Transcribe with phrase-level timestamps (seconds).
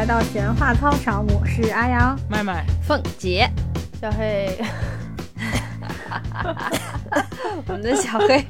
[0.00, 3.46] 来到闲话操场，我是阿阳，麦麦，凤姐，
[4.00, 4.48] 小黑，
[7.68, 8.42] 我们的小黑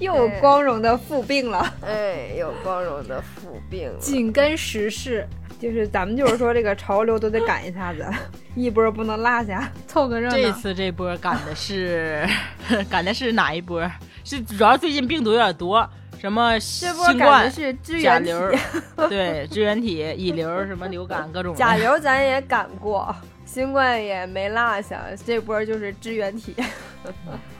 [0.00, 1.64] 又有光荣的复病了。
[1.80, 3.98] 哎，有光荣的复病了。
[3.98, 5.26] 紧跟时事，
[5.58, 8.04] 就是咱们就是说这个潮流都得赶一下子，
[8.54, 9.66] 一波不能落下。
[9.86, 10.36] 凑个热闹。
[10.36, 12.28] 这次这波赶的是
[12.90, 13.90] 赶的是哪一波？
[14.24, 15.88] 是主要最近病毒有点多，
[16.20, 18.32] 什么这波赶新冠的、是支原体，
[19.08, 21.54] 对，支原体、乙流、什么流感各种。
[21.54, 26.54] 甲流咱也赶过，新冠也没落下，这波就是支原体。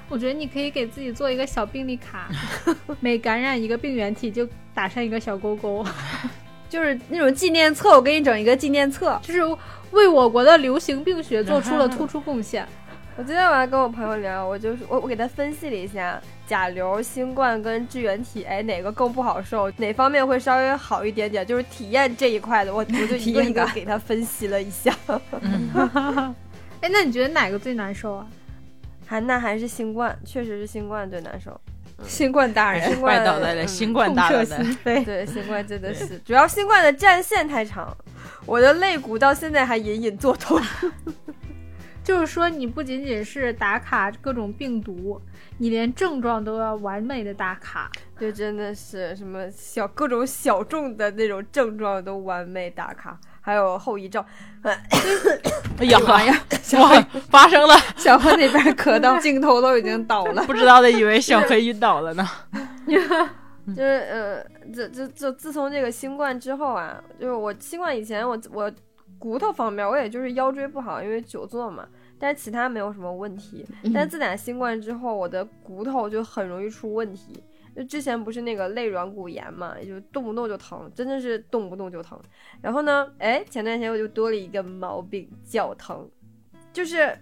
[0.09, 2.29] 我觉得你可以给自己做一个小病历卡，
[2.99, 5.85] 每感染一个病原体就打上一个小勾勾，
[6.69, 9.21] 就是那种纪念册，我给你整一个纪念册。
[9.23, 9.41] 就是
[9.91, 12.67] 为我国的流行病学做出了突出贡献。
[13.17, 24.93] 我今天晚上跟我朋友聊，我就是我我给他分析了一下甲流、新冠跟支原体，哎，哪个更不好受，哪方面会稍微好一点点，就是体验这一块的，我我就 一个一个给他分析了一下。
[26.81, 28.27] 哎，那你觉得哪个最难受啊？
[29.07, 31.61] 还那还是新冠，确实是新冠最难受。
[32.07, 34.57] 新冠大人，新冠怪倒在了，嗯新冠痛大人的。
[35.05, 37.95] 对，新冠真的是，主要新冠的战线太长，
[38.47, 40.61] 我的肋骨到现在还隐隐作痛。
[42.09, 45.21] 就是说，你不仅仅是打卡各种病毒，
[45.59, 47.91] 你连症状都要完美的打卡。
[48.19, 54.25] 对，真的是什么小各种小众的那种症状都完美打卡，还有后遗症。
[54.63, 56.35] 哎呀妈呀，
[56.79, 57.75] 哇，发生了！
[57.99, 60.43] 小黑那边咳到镜头都已经倒了。
[60.45, 62.27] 不知道的以为小黑晕倒了呢。
[62.89, 68.73] 就是呃，这这这自从这个新冠之后啊，就是我新冠以前我我
[69.19, 71.87] 骨头方面我也就是腰椎不好，因为久坐嘛，
[72.19, 73.65] 但是其他没有什么问题。
[73.95, 77.43] 但是自打新冠之后，我的骨头就很容易出问题。
[77.77, 82.21] 就之前不是那个肋软骨炎嘛，也就动不动就疼，真的是动不动就疼。
[82.61, 86.11] 然后呢，哎，前段时间我就多了一个毛病，脚疼，
[86.73, 87.17] 就是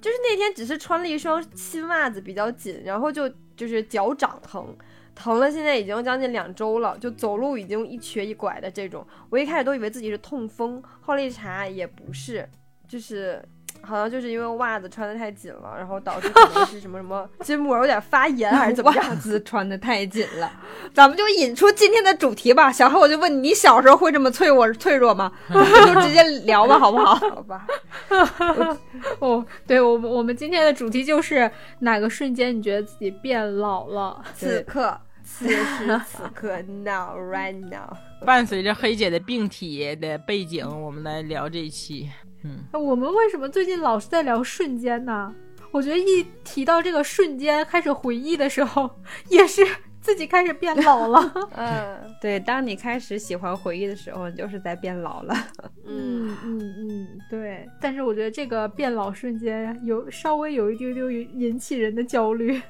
[0.00, 4.76] 就是那天只是穿了一双新袜子比较紧，然后就就是脚掌疼。
[5.14, 9.06] 疼了，现在已经将近两周了，就走路已经一瘸一拐的这种。
[9.28, 12.48] 我一开始都以为自己是痛风，后来一查也不是，
[12.88, 13.40] 就是
[13.82, 19.14] 好像就是因为袜子穿的太紧了，然后导致可能是什么什么 筋膜有点发炎还是怎么样袜。
[19.16, 20.50] 子 穿的太紧了，
[20.94, 22.70] 咱们就引出今天的主题吧。
[22.70, 25.32] 小黑，我就问你，你小时候会这么脆弱脆弱吗？
[25.48, 27.14] 咱们就直接聊吧，好不好？
[27.30, 27.66] 好吧，
[29.18, 34.22] 哦，对，我们我们今天的主题就是哪个瞬间你觉得自己变老了？
[34.34, 37.96] 此刻，此时此刻，now right now。
[38.24, 42.10] 伴随着黑姐的病体的背景，我们来聊这一期。
[42.44, 45.34] 嗯，我们为什么最近老是在聊瞬间呢？
[45.72, 48.90] 我觉得一提到这个瞬间，开始回忆的时候，
[49.28, 49.64] 也是
[50.00, 51.32] 自己开始变老了。
[51.56, 55.34] 嗯对，当你开始喜欢回忆的时候，你就是在变老了。
[55.86, 57.68] 嗯，嗯嗯嗯，对。
[57.80, 62.60] 但是我觉得这个变老瞬间有稍微有一丢丢引起人的焦虑。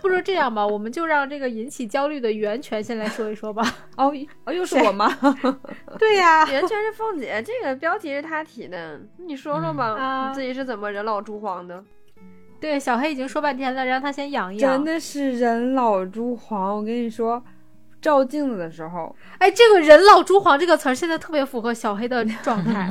[0.00, 3.62] 不如这样吧，我们就让这个引起焦虑的源泉先来说一说吧。
[3.96, 4.12] 哦
[4.44, 5.10] 哦，又是我吗？
[5.98, 11.84] 对呀、 源泉是凤姐，这个标题是她提的，你说说吧，自己是怎么人老珠黄的？
[12.60, 14.72] 对，小黑已经说半天了，让他先养一养。
[14.72, 16.76] 真的是人老珠黄。
[16.76, 17.42] 我跟你说，
[18.02, 22.86] 照镜子的时候，哎，这个“人老珠黄”这个词儿现在特别符合小黑的状态，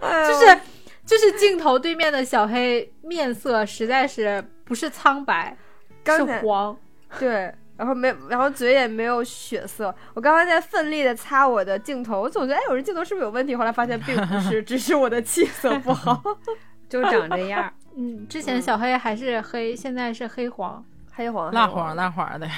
[0.00, 0.58] 就是
[1.04, 5.56] 就是镜头对面的小黑面色实在是不是苍白，
[6.04, 6.76] 是黄。
[7.18, 9.94] 对，然后没，然后嘴也没有血色。
[10.14, 13.54] 我刚刚在奋力的擦我的镜头，我总觉得哎，我这镜头是不是有问题？
[13.54, 16.22] 后来发现并不是，只是我的气色不好。
[16.88, 17.72] 就长这样。
[17.96, 20.82] 嗯，之前小黑还是黑，现在是黑黄。
[21.14, 22.48] 黑黄蜡黄，蜡黄的。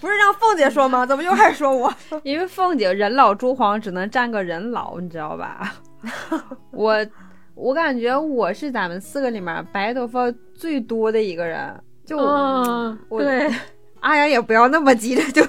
[0.00, 1.04] 不是让凤姐说吗？
[1.04, 1.92] 怎么又开始说我？
[2.24, 5.74] 因为凤姐人老珠黄，只能占个人老，你知道吧？
[6.72, 7.06] 我
[7.54, 11.74] 我感觉我是咱们四个里面白头发最多的一个人。
[12.04, 13.48] 就嗯，我对，
[14.00, 15.42] 阿阳也不要那么急着就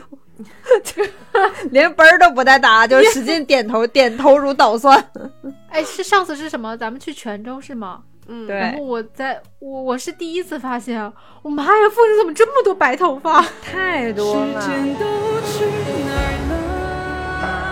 [0.83, 1.03] 就
[1.71, 5.03] 连奔儿都不带打，就使劲点头，点头如捣蒜。
[5.69, 6.77] 哎，是上次是什么？
[6.77, 8.03] 咱们去泉州是吗？
[8.27, 11.11] 嗯，对然后我在我我是第一次发现，
[11.41, 13.43] 我妈呀，凤姐怎么这么多白头发？
[13.63, 14.61] 太多了。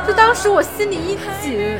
[0.07, 1.77] 就当时我心里一紧，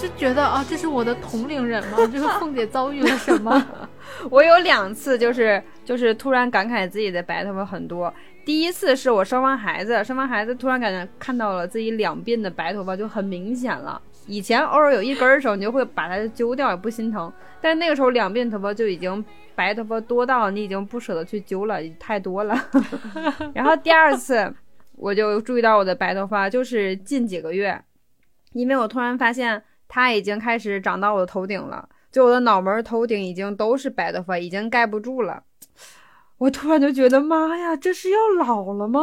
[0.00, 1.98] 就觉得啊，这是我的同龄人吗？
[2.10, 3.66] 就是凤姐遭遇了什么？
[4.30, 8.12] 我有两次就是就是突然感慨自己的白头发很多。
[8.44, 14.00] 第一次是我生完孩子，生完孩子突然感觉看到了自己两鬓的白头发就很明显了。
[14.26, 17.30] 以前偶尔有一根儿的时候，你就会把它揪掉，也不心疼。
[17.60, 19.22] 但是那个时候两鬓头发就已经
[19.54, 22.56] 白头发多到你已经不舍得去揪了，太多了。
[23.54, 24.52] 然后第二次，
[24.96, 27.80] 我就注意到我的白头发，就是近几个月，
[28.52, 29.62] 因为我突然发现
[29.92, 35.42] 它已经开始长到我的头顶了，就我的脑门、头顶已经都是白头发，已经盖不住了。
[36.38, 39.00] 我突然就觉得，妈呀，这是要老了吗？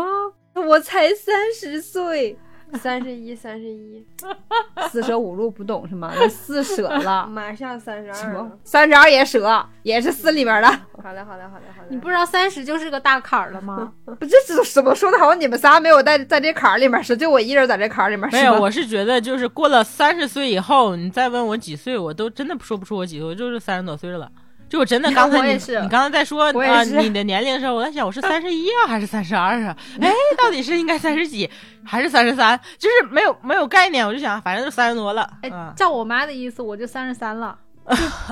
[0.55, 2.37] 我才三十岁，
[2.73, 4.05] 三十一，三十一，
[4.91, 6.11] 四舍五入不懂是吗？
[6.15, 8.51] 那四舍了， 马上三十二。
[8.63, 10.67] 三十二也舍，也是四里面的。
[11.01, 11.87] 好嘞，好嘞，好嘞，好嘞。
[11.89, 13.93] 你不知道三十就是个大坎儿了吗？
[14.05, 15.17] 不，这这什么说的？
[15.17, 24.29] 好像你们仨没有在在这坎儿里面是，就我一人在这坎儿里面是没有，我是觉得就是过了三十岁以后，你再问我几岁，我都真的说不出我几岁，我就是三十多岁了。
[24.69, 29.75] 就我真的刚才你你刚才在说啊、你的年龄的时候，我在想我是三十一啊还是三十二啊？
[30.01, 31.49] 哎，到底是应该三十几
[31.83, 32.59] 还是三十三？
[32.77, 35.29] 就是没有没有概念，我就想反正就三十多了。
[35.41, 37.57] 哎嗯，照我妈的意思，我就三十三了，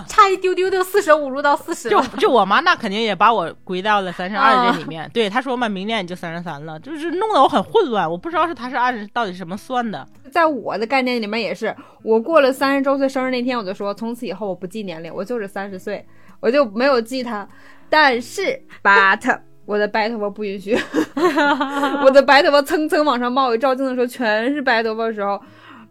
[0.07, 2.07] 差一丢丢就四舍五入到四十就了。
[2.19, 5.09] 就我妈那肯定也把我归到了三十二这里面。
[5.13, 10.05] 对，她说嘛，明年你就三十三了，就是弄得我很混乱，我不知道是她是按到底是什么算的。
[10.31, 11.73] 在我的概念里面也是，
[12.03, 16.05] 我过了三十周岁生日那天，我就说从此以后我不记年龄，我就是三十岁，
[16.45, 17.47] 我就没有记它。
[17.89, 18.41] 但是
[18.83, 20.77] ，but 我的白头发不允许，
[22.05, 25.41] 我的白头发蹭蹭往上冒，一照镜的时候全是白头发的时候，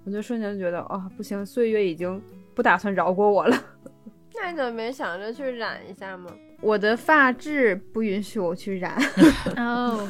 [0.04, 2.22] 我就瞬间觉得啊、不行，岁月已经
[2.54, 3.56] 不打算饶过我了。
[4.40, 6.30] 那你怎么没想着去染一下吗？
[6.60, 8.96] 我的发质不允许我去染，
[9.56, 10.08] 哦，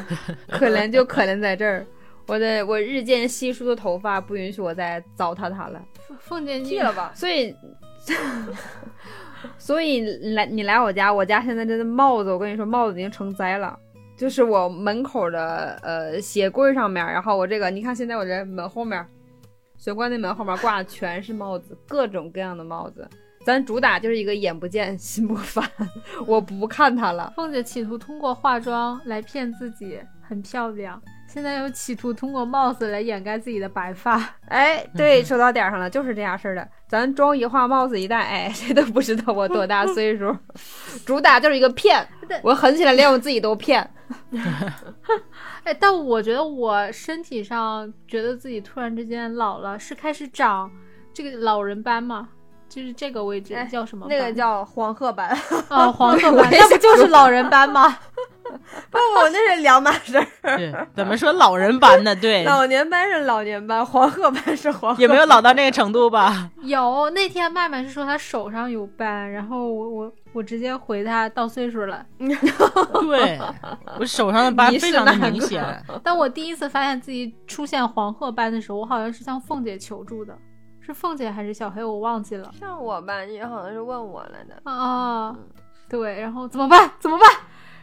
[0.51, 1.87] 可怜就可怜在这儿。
[2.27, 5.83] 我的我日渐稀疏的头发不允许我再糟蹋它了。
[6.21, 7.13] 凤姐剃了吧。
[7.15, 7.55] 所以，
[9.59, 10.01] 所以
[10.35, 13.79] 来你来我家，我家现在这的帽子，我跟你说，帽子已经成灾了。
[14.17, 19.05] 就是我门口的呃鞋柜上面，然后我这个，你看现在我这门后面，
[19.77, 23.09] 玄关那门后面挂的全是帽子，各种各样的帽子。
[23.45, 25.69] 咱主打就是一个眼不见心不烦，
[26.27, 27.33] 我不看它了。
[27.37, 31.03] 凤姐企图通过化妆来骗自己很漂亮，
[31.35, 34.23] 现在又企图通过帽子来掩盖自己的白发。
[34.47, 36.65] 哎，对，说到点儿上了，就是这样式儿的。
[36.87, 40.33] 咱妆一化，帽子一戴，哎，谁都不知道我多大岁数。
[41.05, 42.07] 主打就是一个骗，
[42.45, 43.91] 我狠起来连我自己都骗。
[45.65, 50.71] 哎，但我觉得我身体上觉得自己突然之间老了，是开始长
[51.13, 52.29] 这个老人斑吗？
[52.69, 54.17] 就是这个位置哎叫什么斑？
[54.17, 55.37] 那个叫黄褐斑，
[55.69, 57.99] 哦黄褐斑，那不就是老人斑吗？
[58.45, 60.27] 不 不，那是两码事儿。
[60.43, 62.15] 对，怎么说老人斑呢？
[62.21, 65.01] 对，老年斑是老年斑，黄褐斑是黄褐。
[65.01, 66.51] 也没有老到那个程度吧？
[66.63, 72.05] 有那天麦麦是说她手上有斑，然后我我我直接回她到岁数了。
[72.19, 73.39] 对，
[73.99, 75.65] 我手上的斑非常的明显。
[76.03, 80.37] 当我第一次发现自己出现黄褐斑的时候，我好像是向凤姐求助的，
[80.81, 82.51] 是凤姐还是小黑，我忘记了。
[82.59, 84.71] 像我吧，你好像是问我来的。
[84.71, 85.35] 啊，
[85.89, 86.91] 对，然后怎么办？
[87.01, 87.29] 怎么办？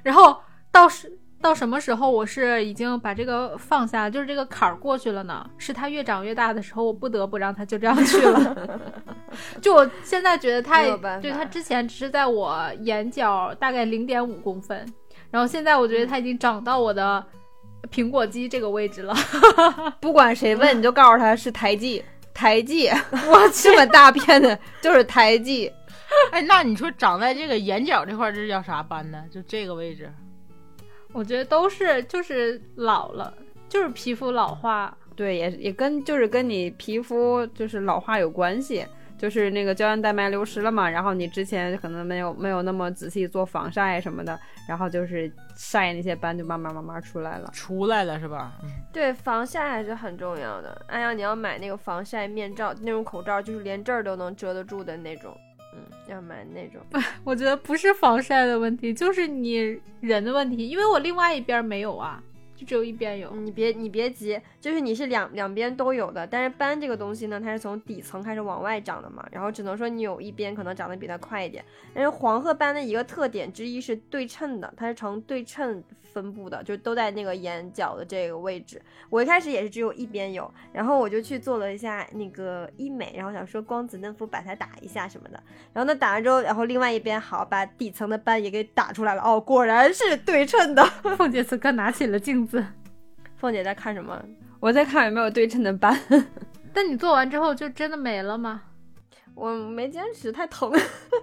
[0.04, 0.36] 然后
[0.72, 5.50] 到时到什么时候我是已经把这个放下，就是这个坎儿过去了呢？
[5.58, 8.80] 是他越长越大的时候，我不得不让他就这样去了。
[9.60, 14.86] 就我现在觉得它没有办法对他之前只是在我眼角大概零点五公分，
[15.32, 17.26] 然后现在我觉得他已经长到我的
[17.90, 19.16] 苹果肌这个位置了。
[20.00, 22.04] 不管谁问，你就告诉他是胎记，
[22.34, 22.88] 胎记。
[22.90, 25.72] 我这么大片的，就是胎记。
[26.32, 29.24] 哎，那你说长在这个眼角这块儿，这叫啥斑呢？
[29.32, 30.12] 就这个位置。
[31.14, 33.34] 我觉得都是就是老了，
[33.68, 34.98] 就是皮肤老化。
[35.16, 38.86] 对，也也跟就是跟你皮肤就是老化有关系，
[39.18, 47.50] 就是那个胶原蛋白流失了嘛，然后你之前可能没有没有那么仔细做防晒什么的，然后就是晒那些斑就慢慢慢慢出来了。
[47.54, 48.54] 出来了是吧？
[48.64, 50.82] 嗯对，防晒还是很重要的。
[50.88, 55.36] 哎呀，你要买那个防晒面罩，那种口罩，就是连这儿都能遮得住的那种。
[55.74, 56.82] 嗯，要买那种。
[57.24, 62.22] 我觉得不是防晒的问题，就是你人的问题，因为我另外一边没有啊，
[62.56, 63.34] 就只有一边有。
[63.36, 71.64] 你别你别急，就是你是两两边都有的，但是斑这个东西呢，它是从底层开始往外长的嘛，然后只能说你有一边可能长得比它快一点。
[71.94, 75.84] 但是黄褐斑的一个特点之一是对称的，它是呈对称
[76.14, 78.82] 分布的，就都在那个眼角的这个位置。
[79.10, 85.42] 我一开始也是只有一边有，然后我就去做了一下那个医美，然后想说光子嫩肤把它打一下什么的，
[85.74, 90.84] 然后呢打完之后，然后另外一边好把底层的斑也给打出来了，哦，果然是对称的。
[91.18, 92.64] 凤姐此刻拿起了镜子，
[93.38, 94.24] 凤姐在看什么？
[94.60, 96.00] 我在看有没有对称的斑，
[96.74, 98.62] 但你做完之后就真的没了吗？
[99.36, 100.72] 我没坚持，太疼，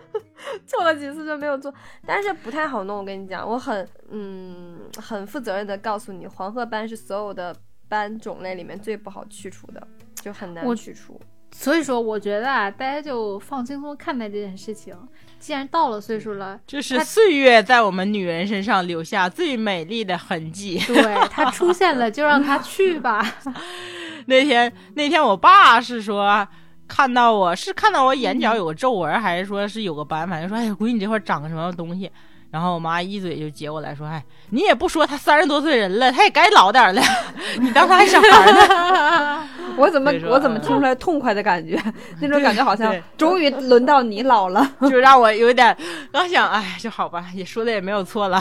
[0.66, 1.72] 做了几次就没有做，
[2.06, 2.98] 但是不太好弄。
[2.98, 7.54] 我跟你讲，我很嗯很负责任的告诉你，黄褐斑是所有的
[7.88, 9.86] 斑种类里面最不好去除的，
[10.16, 11.20] 就很难去除。
[11.50, 14.94] 所以说，我觉得啊，大家就放轻松看待这件事情。
[15.38, 20.78] 既然到了岁数了，这是岁月在我们女人身上留下最美丽的痕迹。
[20.86, 23.24] 对它出现了，就让它去吧。
[24.26, 26.46] 那天那天我爸是说
[26.88, 32.10] 看到我是看到我眼角有个皱纹，还是说是有个斑，反正说哎，估计你这块长个什么东西。
[32.50, 37.02] 然后我妈一嘴就接过来说：“哎，你也不说他三十多岁人了，他也该老点了，
[37.60, 39.46] 你当他还小孩呢？
[39.76, 41.78] 我怎么我怎么听出来痛快的感觉？
[42.22, 44.66] 那种感觉好像终于轮到你老了。
[44.88, 45.76] 就让我有点
[46.10, 48.40] 刚想，哎，就好吧，也说的也没有错了，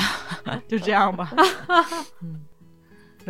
[0.69, 1.29] 就这样吧。
[2.21, 2.46] 嗯，对，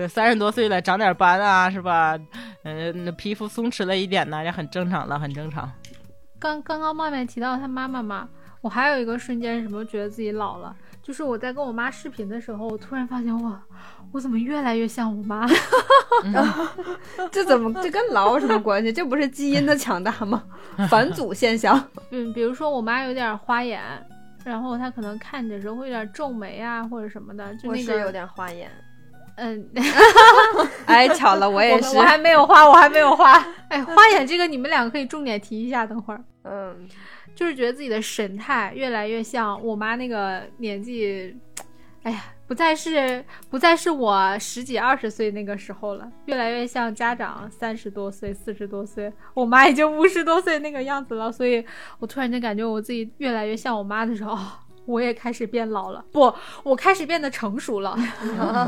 [0.06, 2.20] 三十多岁了，长点斑啊，是吧？
[2.64, 5.72] 嗯、那皮肤松弛了一点呢，也很正常了，很正常。
[6.38, 8.28] 刚刚刚麦麦提到她妈妈嘛，
[8.60, 13.60] 我还有一个瞬间什么觉得自己老了，就是我在跟我妈视频的时候，我突然发现哇，
[14.12, 15.48] 我怎么越来越像我妈？
[17.32, 18.92] 这怎么这跟老有什么关系？
[18.92, 20.44] 这不是基因的强大吗？
[20.90, 21.82] 返祖现象。
[22.12, 23.82] 嗯，比如说我妈有点花眼，
[24.44, 28.70] 然后她可能看你的时候会有点皱眉啊或者什么的，就那我是有个点花眼，
[29.38, 29.70] 嗯，
[30.86, 32.06] 哎，巧了，我也是我我。
[32.06, 33.34] 还没有花，我还没有花。
[33.70, 36.24] 哎，花眼这个你们两个可以重点提一下，等会儿。
[36.44, 36.88] 嗯，
[37.36, 41.38] 就是觉得自己的神态越来越像我妈那个年纪，
[42.02, 51.64] 哎呀，不再是不再是我十几二十岁那个时候了，越来越像家长三十多岁、四十多岁，我妈已经五十多岁那个样子了，所以
[52.00, 54.36] 我突然间感觉我自己越来越像我妈的时候。
[54.88, 57.96] 哦我也开始变老了，不，我开始变得成熟了。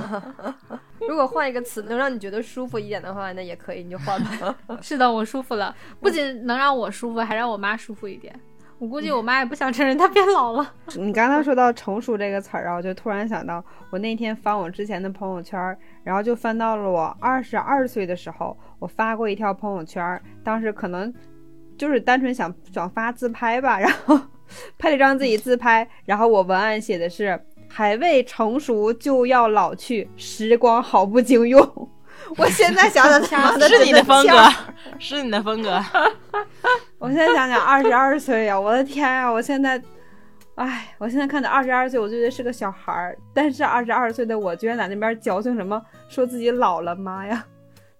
[1.08, 4.56] 如果换一个词能让你觉得舒服一点的话，那也可以，你就换吧。
[4.84, 8.38] 是的，我舒服了，不仅能让我舒服，还让我妈舒服一点。
[8.80, 10.74] 我估计我妈也不想承认她变老了。
[10.96, 21.14] 你刚才说到“成熟”这个词儿啊，我就突然想到，我那天翻我之前的朋友圈儿，然后就翻到了我二十二岁的时候，我发过一条朋友圈儿，当时可能
[21.78, 24.20] 就是单纯想想发自拍吧，然后
[24.78, 31.90] 拍了一张自己自拍，然后我文案写的是“还未成熟就要老去，时光好不经用”。
[32.38, 34.38] 我现在想想， 他妈的是你的风格，
[35.00, 35.84] 是你的风格。
[36.98, 39.32] 我现在想想，二十二岁呀，我的天呀！
[39.32, 39.82] 我现在，
[40.56, 43.18] 哎，我现在看到二十二岁，我就觉得是个小孩儿。
[43.34, 47.44] 但是二十二岁的我，居然在那边矫情什么，说自己老了，妈呀！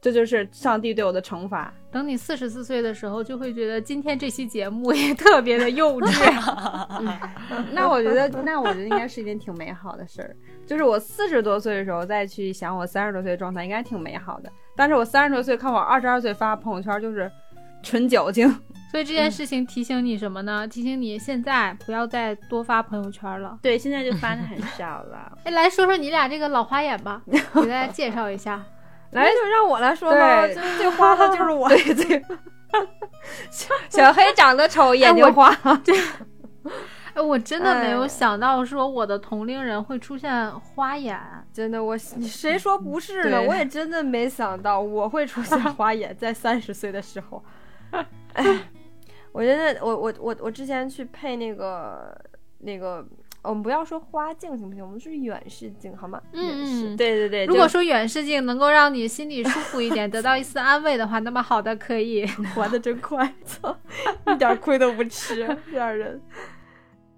[0.02, 1.74] 这就是上帝对我的惩罚。
[1.92, 7.04] 等你四十四岁的时候，就会觉得今天这期节目也特别的幼稚。
[7.74, 10.36] 那我觉得，那我觉得应该是一件挺美好的事儿。
[10.66, 14.52] 就是我四十多岁的时候再去想我三十多岁的状态，应该挺美好的。
[14.76, 17.30] 但是我三十多岁看我二十二岁发朋友圈，就是
[17.82, 18.48] 纯矫情。
[18.92, 20.68] 所以这件事情提醒你什么呢？
[20.68, 23.58] 提醒你现在不要再多发朋友圈了。
[23.62, 25.38] 对，现在就发的很少了。
[25.44, 28.64] 哎，来说说你俩这个老花眼吧，给大家介绍一下。
[29.12, 31.68] 来，就让我来说吧，对最最花的就是我。
[31.70, 32.24] 对对，
[33.50, 35.56] 小小黑长得丑，眼睛花。
[37.14, 41.20] 哎，我真的 没有哎想到说我的同龄人会出现花眼。
[41.52, 43.40] 真的，我你谁说不是呢？
[43.40, 47.44] 对我也真的没想到我会出现花眼，在三十岁的时候。
[48.34, 48.46] 哎，
[49.32, 52.16] 我真的，我我我我之前去配那个
[52.60, 53.04] 那个，
[53.42, 54.84] 我们不要说花镜行不行？
[54.84, 56.22] 我们是远视镜好吗？
[56.34, 62.26] 远视嗯，对对对，如果说远视镜能够让你心里舒服一点， 得到一丝安慰的话，那么好的可以。
[62.54, 63.76] 活的真快， 操，
[64.28, 65.36] 一点亏都不吃，
[65.72, 66.22] 这样人。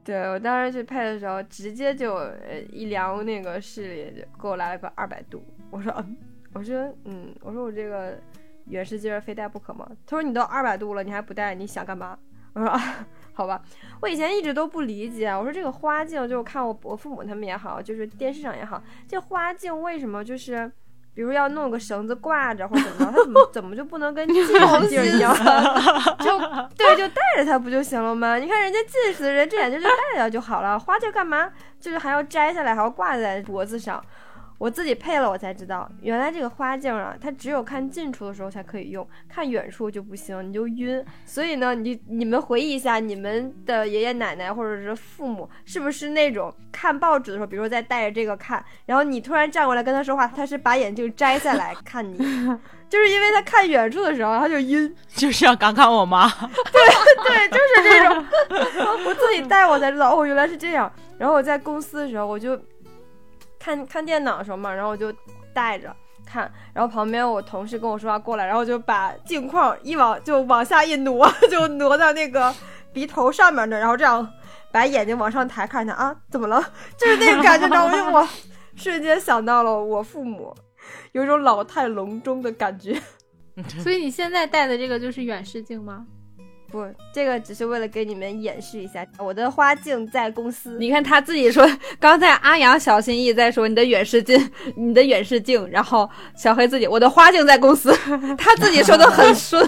[0.03, 5.43] 对我当时去配的时候，直接就呃一量那个视力，就给我来了个二百度。
[5.69, 6.17] 我说嗯，
[6.53, 8.19] 我说嗯，我说我这个
[8.65, 9.87] 远视镜非戴不可吗？
[10.07, 12.17] 他说你都二百度了，你还不戴，你想干嘛？
[12.53, 13.61] 我说啊， 好吧。
[14.01, 20.71] 我以前一直都不理解，我说这个花镜，就看我我父母他们也好，就是电视上也好，这花镜为什么就是？
[21.13, 24.53] 比如要弄个绳子挂着或者怎么着，它怎么怎么就不能跟 近视
[24.87, 25.35] 镜一样？
[26.19, 26.39] 就
[26.77, 28.37] 对，就戴着它不就行了吗？
[28.37, 31.51] 你看人家近视的人，这眼镜就戴着就好了，花镜干嘛？
[31.81, 34.01] 就是还要摘下来，还要挂在脖子上。
[34.61, 41.03] 我自己配了，我才知道，原来这个花镜啊，它只有看近处的时候才可以用，看远处就不行，你就晕。
[41.25, 52.19] 所以呢，你你们回忆一下，你们的爷爷奶奶或者是父母，是不是那种看报纸的时候，比如说在带着这个看，然后你突然站过来跟他说话，他是把眼镜摘下来看你，
[52.87, 54.95] 就是因为他看远处的时候他就晕。
[55.15, 56.29] 就是要感慨我妈，
[56.71, 56.81] 对
[57.27, 58.25] 对，就是这种。
[59.07, 60.91] 我自己戴我才知道，哦，原来是这样。
[61.17, 62.55] 然后我在公司的时候，我就
[63.61, 65.13] 看看电脑的时候嘛，然后我就
[65.53, 72.53] 戴着看，然后旁边我同事跟我说话过来，然后我就把镜框一往就往下一挪， 就挪到那个
[72.91, 74.27] 鼻头上面的，然后这样
[74.71, 76.61] 把眼睛往上抬，看一下啊，怎么了？
[76.97, 78.27] 就是那个感觉，然后我就我
[78.75, 80.55] 瞬间想到了我父母，
[81.11, 82.99] 有一种老态龙钟的感觉。
[83.83, 86.07] 所以你现在戴的这个就是远视镜吗？
[86.71, 90.77] 不，这个只是为了给你们演示一下，我的花镜在公司。
[90.79, 97.93] 你看他自己说，刚才阿阳小心翼翼在说你的远视镜，你的远视镜，然后小黑自己我的花镜在公司，
[98.37, 99.61] 他自己说的很顺。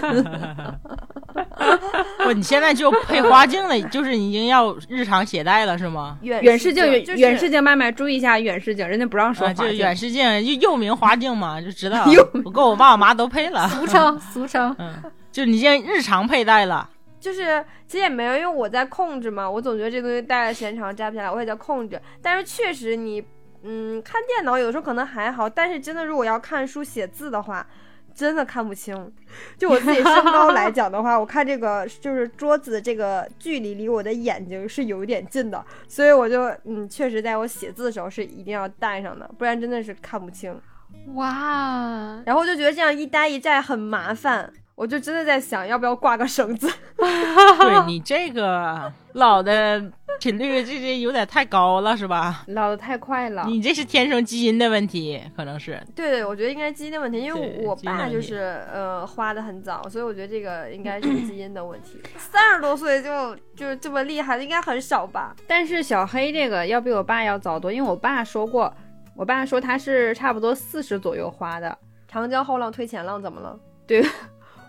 [2.24, 6.16] 不，你现在就配花镜了，就是已经要日常携带了是吗？
[6.22, 9.76] 远远视镜，远就是远视镜，麦麦注意一下远视镜，人家不让说啊，就是。
[9.76, 12.26] 远视镜，又又名花镜嘛，就知道又。
[12.44, 14.74] 我跟我爸我妈都配了，俗称俗称。
[14.78, 14.94] 嗯，
[15.32, 16.88] 就你现在日常佩戴了。
[17.24, 21.98] 就是其实也没有，因为我在控制嘛，我总觉得这东西戴的时间长摘不下来，我也在控制。
[22.20, 23.24] 但是确实你，
[23.62, 27.66] 嗯，看电脑有时候可能还好，但是真的如果要看书写字的话，
[28.14, 29.10] 真的看不清。
[29.56, 40.54] 就我自己身高来讲的话， 我看这个就是桌子的这个距离离我的眼睛是有一点近的，所以我就嗯，确实在我写字的时候是一定要戴上的，不然真的是看不清。
[41.14, 44.52] 哇，然后我就觉得这样一戴一摘很麻烦。
[44.74, 46.68] 我就真的在想，要不要挂个绳子？
[46.98, 49.80] 对你这个老的
[50.18, 52.42] 频率，这这有点太高了，是吧？
[52.48, 55.80] 老的太快了，你这是天生基因的问题，可能是。
[55.94, 62.00] 对对，我觉得应该基因的问题，因为我爸就是呃花的很早，所以我觉得这个应该是 基因的问题。
[62.16, 65.36] 三十多岁就就这么厉害的，应该很少吧？
[65.46, 68.74] 但是小黑这个要比我爸要早多，因为我爸说过，
[69.14, 71.78] 我爸说他是差不多四十左右花的。
[72.08, 73.56] 长江后浪推前浪，怎么了？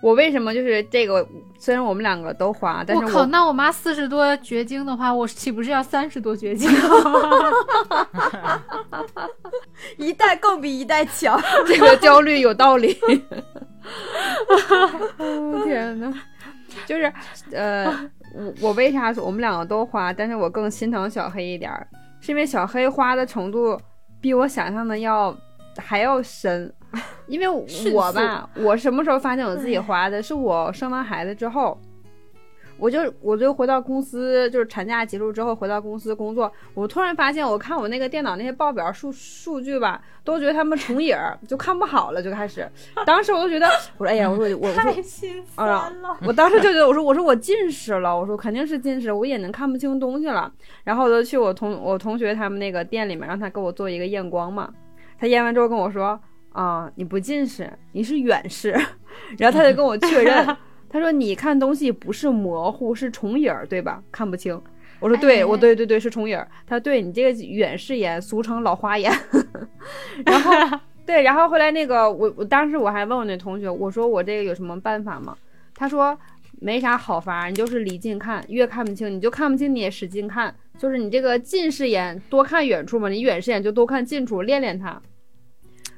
[0.05, 1.27] 我为什么就是这个？
[1.57, 6.69] 虽然我们两个都花，但是我靠，那我妈四十多绝经的话，我岂不是要三十多绝经？
[9.97, 11.41] 一代更比一代强。
[11.65, 12.95] 这个焦虑有道理。
[15.65, 16.13] 天呐，
[16.85, 17.11] 就是
[17.51, 17.87] 呃，
[18.35, 21.87] 我我为啥说我们两个都花，但是我更心疼小黑一点儿，
[22.21, 23.75] 是因为小黑花的程度
[24.21, 25.35] 比我想象的要
[25.77, 26.71] 还要深。
[27.27, 30.21] 因为我吧，我什么时候发现我自己花的？
[30.21, 31.77] 是我生完孩子之后，
[32.77, 42.69] 我就我就回到公司，就是产假结束之后回到公司工作，我突然发现，我看我那个电脑那些报表数数据吧，都觉得他们重影儿，就看不好了，就开始。
[43.05, 46.17] 当时我就觉得，我说哎呀，我说我我说太心酸了。
[46.27, 50.51] 我当时就觉得，我说我说我近视了，我说肯定是近视，我眼睛看不清东西了。
[50.83, 54.69] 然后我就去我同我同学他们那个店里面，让他给我做一个验光嘛。
[55.17, 56.19] 他验完之后跟我说，
[56.55, 58.69] 啊，你不近视，你是远视。
[59.37, 60.45] 然后他就跟我确认，
[60.89, 64.01] 他说你看东西不是模糊，是重影儿，对吧？
[64.09, 64.59] 看不清。
[65.01, 66.47] 我说对，哎我对对对是重影儿。
[66.65, 69.11] 他说对你这个远视眼，俗称老花眼。
[70.25, 75.35] 然后 对，然后后来那个我我当时我还问我那同学，我说我这个有什么办法吗？
[75.75, 76.17] 他说
[76.61, 85.01] 没啥好法，你就是离近看，越看不清你就看不清，你也使劲看，就是你这个近视眼多看远处嘛，你远视眼就多看近处，练练它。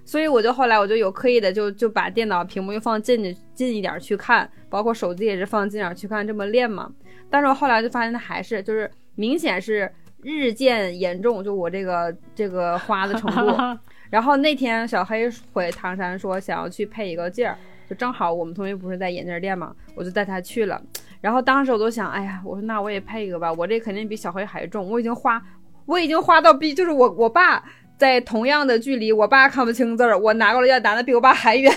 [0.08, 6.90] 所以我就后来我就有刻意的就就把电脑屏幕又放近的近一点去看，包括手机也是放近点去看，这么练嘛。
[7.30, 9.92] 但是我后来就发现它还是就是明显是
[10.24, 13.54] 日渐严重，就我这个这个花的程度。
[14.10, 17.58] 然后那天小黑回唐山说想要去配一个镜儿，
[17.90, 20.82] 就正好我们同学不是在眼镜店嘛，我就带他去了。
[21.20, 25.44] 然后当时我都想，哎呀，我说那我也配一个吧，我这肯定比小黑还重，我已经花，
[25.86, 27.62] 我已经花到比就是我我爸
[27.98, 31.74] 在同样的距离，我爸看不清字儿，我拿过来要拿的比我爸还远。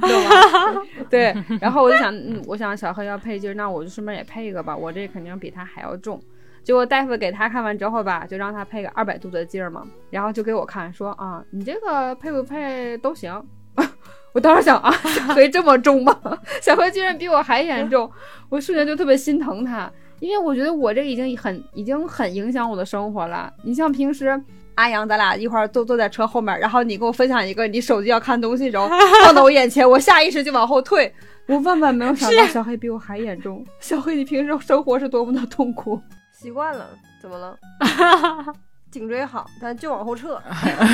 [0.00, 0.82] 懂吗？
[1.10, 6.20] 对，然后我就想，嗯，我想小黑要配镜儿，那我就顺便也配一个吧，我这肯定比他还要重。
[6.62, 13.42] 结果大夫给他看完之后吧，就让他配个二百度的镜儿嘛，然后就给我看说啊，你这个配不配都行。
[14.32, 16.18] 我当时想啊，小黑这么重吗？
[16.62, 18.10] 小黑居然比我还严重，
[18.48, 23.52] 我瞬间就特别心疼他，因为我觉得我这已经很已经很影响我的生活了。
[23.62, 24.42] 你像平时
[24.74, 28.88] 阿阳，咱俩一块儿坐坐在车后面，然后你给我分享一个你手机要看东西的时候
[29.24, 31.12] 放到我眼前，我下意识就往后退。
[31.46, 33.64] 我万万没有想到小黑比我还严重。
[33.78, 36.00] 小黑，你平时生活是多么的痛苦？
[36.32, 36.88] 习惯了，
[37.20, 37.56] 怎么了？
[38.90, 40.40] 颈椎好，但就往后撤，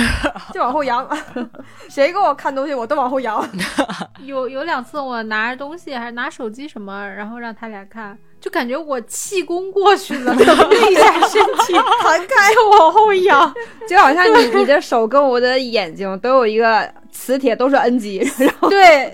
[0.55, 1.07] 就往后扬。
[1.91, 3.47] 谁给我看东西，我都往后扬。
[4.23, 13.55] 有有两次我拿着东西还是拿手机什么，然后让他俩看，就感觉我气功过去了， 腾的一下身体 弹开往后仰。
[13.89, 19.13] 就好像你你的手跟我的眼睛都有一个磁铁，都是 N 级， 然后对，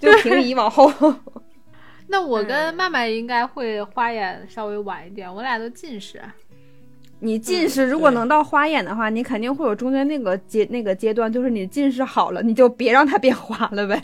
[0.00, 0.92] 就平移往后。
[2.08, 6.20] 那我跟麦麦应该会花眼稍微晚一点，我俩都近视。
[7.20, 14.02] 你近视如果能到花眼的话，你肯定会有中间那个阶那个阶段，就是你近视好了，你就别让它变花了呗。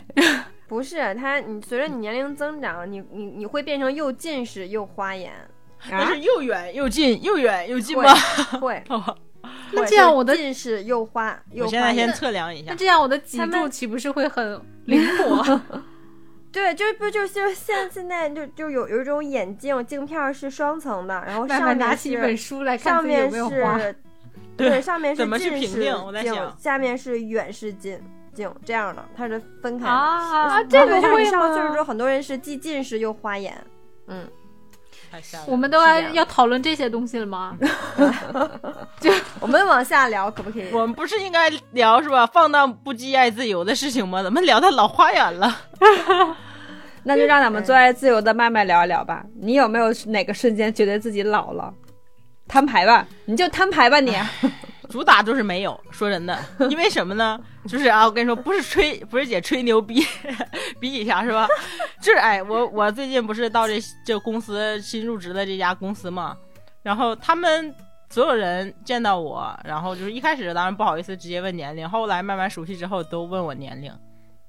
[0.67, 5.31] 不是他，你随着你年龄增长，你你你会变成又近视又花眼，
[5.89, 8.13] 那是又远又近，又远又近会吗？
[8.59, 8.83] 会。
[9.71, 12.13] 那这样我的近视又花又我现在先花眼。
[12.13, 15.61] 测量一下那，这样我的脊柱岂不是会很灵活？
[16.51, 23.79] 对，就是不就是就是现现在就就有有一种眼镜镜片儿是双层的，然后慢上面慢拿起一本是书来看自己有上面没有花。
[23.79, 23.95] 是，
[24.57, 28.01] 对，上面是近视镜想下面是远视镜
[28.37, 29.91] 镜这样的，它是分开的。
[29.91, 33.53] 啊这个就是会你上岁数吗之后，很多人是既近视又花眼。
[34.07, 34.25] 嗯，
[35.11, 35.81] 太吓我们都
[36.13, 37.57] 要讨论这些东西了吗？
[39.01, 40.69] 就 我们往下聊可不可以？
[40.71, 42.25] 我们不是应该聊是吧？
[42.27, 44.21] 放荡不羁爱自由的事情吗？
[44.21, 45.57] 怎么聊到老花眼了？
[47.03, 49.23] 那就让咱们最爱自由的麦麦聊一聊吧。
[49.39, 51.73] 你有没有哪个瞬间觉得自己老了？
[52.47, 54.13] 摊牌吧，你就摊牌吧你。
[54.89, 56.37] 主打就是没有，说真的，
[56.69, 57.39] 因为什么呢？
[57.67, 60.01] 就是啊，我跟你说，不是吹，不是姐吹牛逼，
[60.79, 61.47] 比一下是吧？
[62.01, 66.37] 就是哎，我我最近不是到这这公司新入职的这家公司嘛，
[66.83, 67.73] 然后他们
[68.09, 73.91] 所有人见到我，然后就是一开始当然不好意思直接问年龄，后来慢慢熟悉之后都问我年龄，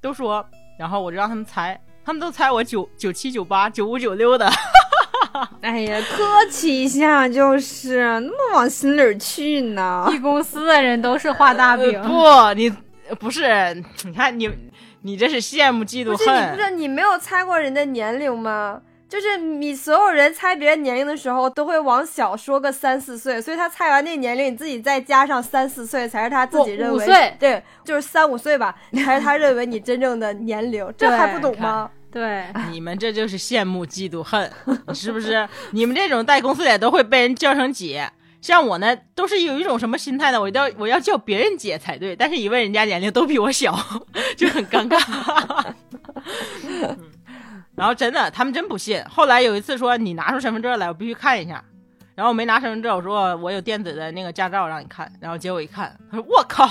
[0.01, 0.45] 都说，
[0.79, 4.49] 然后我就让他们猜，他们都猜我九九七九八九五九六的，
[5.63, 10.09] 哎呀，客气一下就是，那么往心里去呢。
[10.13, 12.71] 一公司的人都是画大饼，呃不，你
[13.19, 13.75] 不是，
[14.05, 14.51] 你看你
[15.03, 18.81] 你这是羡慕嫉妒不是你恨不，是你没有猜过人的年龄吗？
[19.09, 31.91] 就是你所有人猜别人年龄的时候，都会往小说个三四岁，所以他猜完那年龄，你自己再加上三四岁，才是他自己认为五五岁对，就是三五岁吧，才是他认为你真正的年龄，这还不懂吗？
[32.11, 34.51] 对，你们这就是羡慕嫉妒恨，
[34.95, 35.47] 是不是？
[35.73, 38.11] 你们这种带公司里都会被人叫成姐。
[38.41, 40.41] 像我呢，都是有一种什么心态呢？
[40.41, 43.77] 我要我要叫别人姐才对，但是一问人家年龄都比我小，
[44.37, 44.97] 就很尴尬。
[47.75, 49.03] 然后真的，他们真不信。
[49.05, 51.63] 后来有一次说你拿出身份证来，我必须看一下。
[52.19, 55.09] 然后我没拿身份证，我说我有电子的那个驾照让你看。
[55.21, 56.67] 然后结果一看，他说我靠，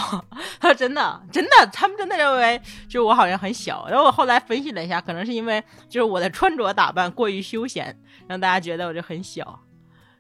[0.59, 3.87] 他说真的真的，他们真的认为就我好像很小。
[3.87, 9.57] 然后我后来分析了一下，可能是因为就是我的穿着打扮过于休闲，让大家觉得我就很小，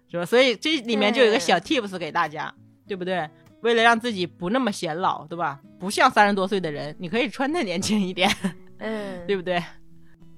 [0.09, 0.23] 是吧？
[0.23, 2.49] 所以这里面就有一个小 tips 给大家，
[2.87, 3.29] 对不对？
[3.63, 5.59] 为了让自己不那么显老，对吧？
[5.77, 8.31] 不像三十多岁的人，你可以穿的年轻一点，
[8.79, 9.61] 嗯，对不对？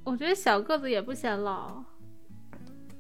[0.04, 1.84] 我觉得小个子也不显老。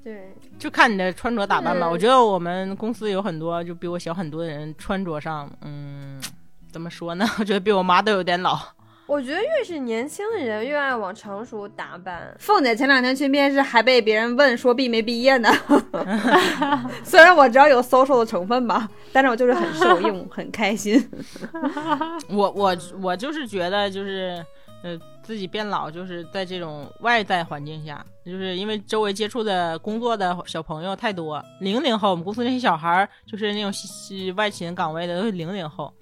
[0.03, 1.89] 对，就看你的穿着打扮吧。
[1.89, 6.21] 我觉得我们公司有很多就比我小很多的人，穿着上，嗯，
[6.71, 7.25] 怎么说呢？
[7.39, 8.57] 我觉得比我妈都有点老。
[9.05, 12.33] 我觉得越是年轻的人，越爱往成熟打扮。
[12.37, 15.49] 凤姐前两天去面试，还被别人问说毕没毕业呢。
[17.03, 21.09] 虽然我知道有 social 的成分吧，但是我就是很受用，很开心。
[22.29, 24.45] 我我我就是觉得就是。
[24.81, 31.43] 呃，自己变老就是在这种外在环境下，就是因为周围接触的工作的小朋友太多。
[31.59, 33.71] 零零后，我们公司那些小孩儿就是那种
[34.35, 35.93] 外勤岗位的都是零零后，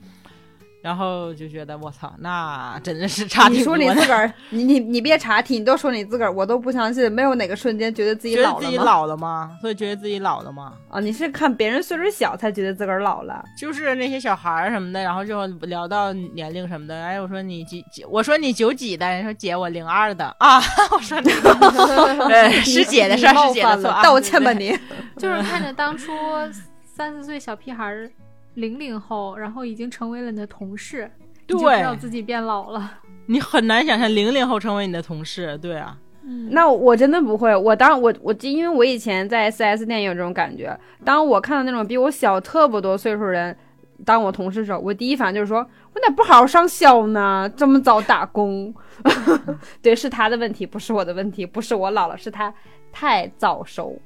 [0.88, 4.00] 然后就觉得我操，那真的是差你说挺多的。
[4.00, 9.52] 你自个儿，你你你别查题，你都说你自个儿，我都不相信，没有哪个瞬间觉得自己觉得自己老了吗？
[9.60, 10.72] 所以觉得自己老了吗？
[10.90, 13.44] 啊，你是看别人岁数小才觉得自个儿老了。
[13.60, 16.96] 就是那些小孩儿什么的，然后就聊到年龄什么的。
[16.96, 18.06] 哎，我说你几几？
[18.06, 19.06] 我说你九几的？
[19.06, 20.62] 人说姐我零二的啊。
[20.92, 21.30] 我说你
[22.30, 24.70] 对是姐的事儿，是姐的错道歉吧对。
[24.70, 24.80] 你。
[25.20, 26.14] 就是看着当初
[26.96, 28.10] 三四岁小屁孩儿，
[28.58, 31.10] 零零后，然后已经成为了你的同事，
[31.48, 32.92] 你就知道，自己变老了。
[33.28, 43.56] 你很难想象零零后成为你的同事，对啊，嗯，那我真的不会，我当我我因为我以前在 4S 店也有这种感觉，当我看到那种比我小特别多岁数人
[44.04, 45.60] 当我同事的时候，我第一反应就是说，
[45.94, 47.48] 我咋不好好上校呢？
[47.56, 48.74] 这么早打工？
[49.84, 52.52] 对，是他的问题，不是我的问题，不是我老了，是他
[52.92, 54.02] 太早熟。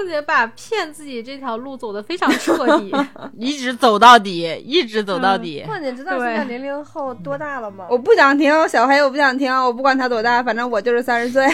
[0.00, 2.90] 凤姐把骗自己这条路走得非常彻底。
[3.36, 5.62] 一直走到底，一直走到底。
[5.68, 7.86] 哇，你知道现在零零后多大了吗？
[7.90, 11.46] 我不想听小黑，我不想听，我不管他多大，反正我就是三十岁。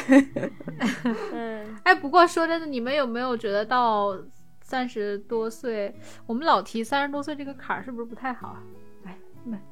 [1.35, 4.17] 嗯，哎，不过说真的，你们有没有觉得到
[4.63, 5.93] 三十多岁，
[6.27, 8.63] 我们老提三十多岁这个坎儿，是不是不太好啊？
[9.07, 9.19] 哎，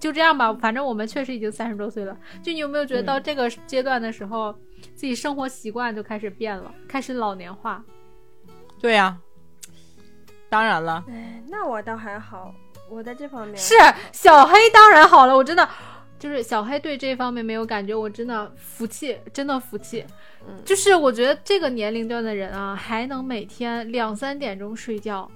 [0.00, 2.16] 就这样吧，反正我们确实已经三十多岁了。
[2.42, 4.52] 就你有没有觉得到这个阶段的时候，
[4.96, 7.84] 自己生活习惯就开始变了，开始老年化？
[8.84, 9.16] 对呀、
[10.50, 12.52] 当然了，哎，那我倒还好，
[12.90, 13.74] 我在这方面是
[14.12, 15.66] 小黑当然好了，我真的
[16.18, 20.04] 就是小黑对这方面没有感觉，我真的服气，真的服气。
[20.46, 25.26] 嗯就是我觉得这个年龄段的人啊，还能每天两三点钟睡觉，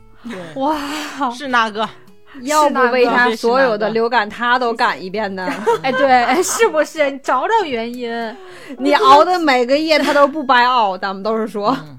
[0.56, 1.30] 哇！
[1.30, 1.88] 是那个，
[2.42, 5.48] 要不为他是哪个所有的流感他都赶一遍呢？
[5.82, 7.10] 哎，对，哎，是不是？
[7.10, 8.36] 你找找原因。
[8.76, 11.74] 你熬的每个夜他都不白熬，咱们都是说。
[11.80, 11.97] 嗯，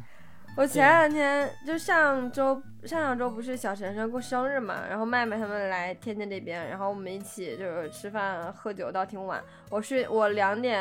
[0.60, 9.41] 我前两天就上周上上周不是小晨晨过生日嘛，然后麦麦他们来天津这边，然后我们一起就是吃饭喝酒到挺晚。
[9.69, 10.78] 我睡我两点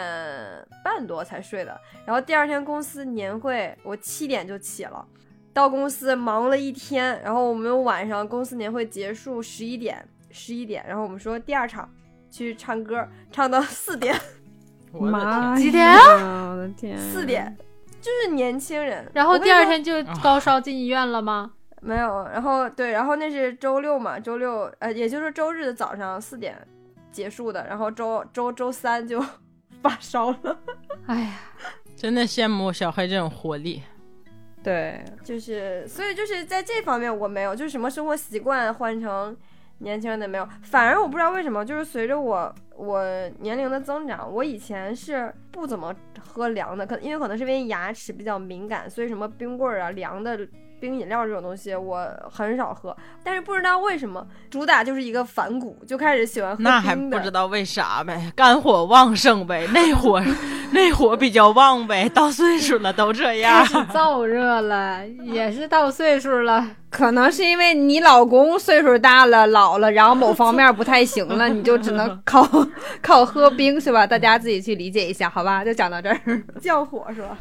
[0.83, 5.07] 半多才睡的，然后第二天公司年会我七点就起了，
[5.53, 11.89] 到公司忙了一天，然后我们晚上公司年会结束十一点十一点，然后我们说第二场
[12.33, 14.13] 去唱歌，唱到四点。
[14.91, 15.57] 我的妈呀！
[15.57, 16.51] 几点啊？
[16.51, 17.57] 我的天，四点，
[18.01, 19.11] 就是年轻人。
[19.15, 21.53] 然后第二天就高烧进医院了吗？
[21.81, 26.57] 没有，然后对，然后那是周六嘛，周六呃，也就是周日的早上四点
[27.13, 29.25] 结束的，然后周周周三就
[29.81, 30.59] 发烧了，
[31.07, 31.35] 哎呀，
[31.95, 33.83] 真的羡慕小黑这种活力。
[34.61, 39.35] 对，就是所以就是在这方面我没有，就是什么生活习惯换成
[39.79, 43.03] 年轻人的没有，反而我不知道为什么，就是随着我我
[43.41, 50.47] 年龄的增长，我以前是不怎么喝凉的，可因为可能是因为牙齿比较敏感，所以什么冰棍儿啊、凉的
[50.81, 60.23] 冰饮料这种东西我很少喝，但是不知道为什么主打就是一个反骨，就开始喜欢喝那还冰的不知道为啥呗，肝火旺盛呗，内火
[60.73, 66.67] 内火比较旺呗，到岁数了都这样燥 热了，也是到岁数了。
[66.91, 72.47] 可能是因为你老公岁数大了、老了，然后某方面不太行了，你就只能 靠
[73.03, 74.07] 靠喝冰是吧？
[74.07, 75.63] 大家自己去理解一下，好吧？
[75.65, 76.19] 就讲到这儿。
[76.61, 77.37] 降火是吧？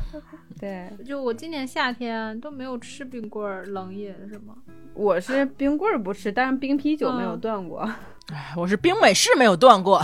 [0.60, 4.56] 对，就我今年夏天都没有吃冰棍儿、冷饮是吗？
[4.93, 7.80] 我是冰棍儿不吃，但是冰啤酒没有嗯断过。
[8.34, 10.02] 哎我是冰美式没有断过，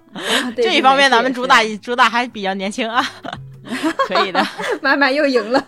[0.56, 3.02] 对这一方面咱们主打冰主打还比较年轻啊，
[4.08, 4.40] 可以的。
[4.40, 5.62] 美式麦麦又赢了。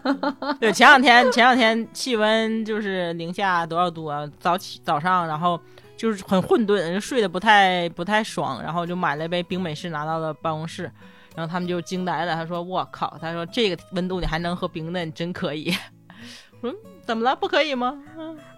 [0.58, 4.26] 对，前两天前两天气温就是零下多少度啊？
[4.38, 5.60] 早起早上，然后
[5.94, 10.90] 就是很混沌，睡得不太不太爽，然后就买了一杯冰美式拿到了办公室，
[11.36, 15.72] 然后他们就惊呆了，他说：“我靠！”他说：“这个温度你还能喝冰的，你真可以。”
[16.62, 16.74] 嗯
[17.06, 17.34] ：“怎么了？
[17.36, 18.02] 不可以吗？”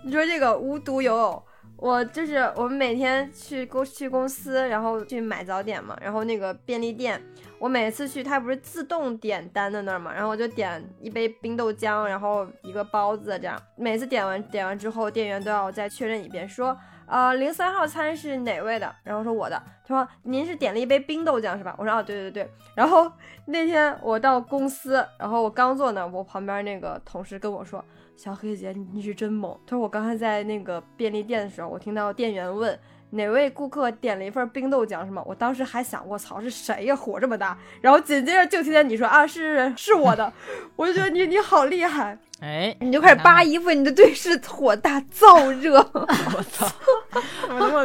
[0.05, 1.43] 你说这个无独有偶，
[1.77, 7.23] 我就是我们每天去公去公司，然后去买早点嘛，然后那个便利店，
[7.59, 16.77] 我每次去它不是自动点单的那儿嘛，然后我就点一杯冰豆浆，然后一个包子这样，每次点完点完之后，店员都要再确认一遍，说。
[17.13, 18.91] 呃，零三号餐是哪位的？
[19.05, 19.63] 然后说我的。
[19.87, 21.75] 他说您是点了一杯冰豆浆是吧？
[21.77, 22.51] 我说啊，对对对。
[22.75, 23.13] 然后
[23.45, 27.85] 那天我到公司，然后我刚坐那，我旁边那个同事跟我说，
[28.17, 29.55] 小黑姐，你你是真猛。
[29.67, 32.79] 他说我刚才在那个便利店的时候，我听到店员问
[33.11, 35.23] 哪位顾客点了一份冰豆浆是吗？
[35.27, 36.97] 我当时还想，我操，是谁呀？
[36.97, 37.59] 火这么大。
[37.83, 40.33] 然后紧接着就听见你说啊，是是我的，
[40.77, 45.79] 我就觉得你你好厉害，哎，你就开始扒衣服，你的对视火大燥热。
[45.93, 46.67] 我操！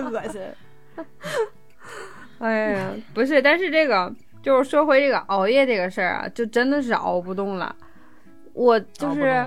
[0.02, 0.42] 恶心？
[2.40, 7.76] 哎呀，不是，但是这个就是说回这个熬夜这个事儿啊，就真的是熬不动了。
[8.54, 9.46] 我就是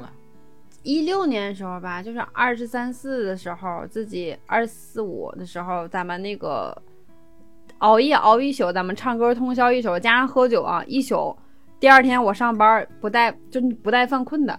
[0.82, 6.76] 一六年的时候吧，就是二十三四的时候，自己二四五的时候，咱们那个
[7.78, 11.36] 熬夜熬一宿，咱们唱歌通宵一宿，加上喝酒啊一宿。
[11.78, 14.58] 第二天我上班不带就不带犯困的，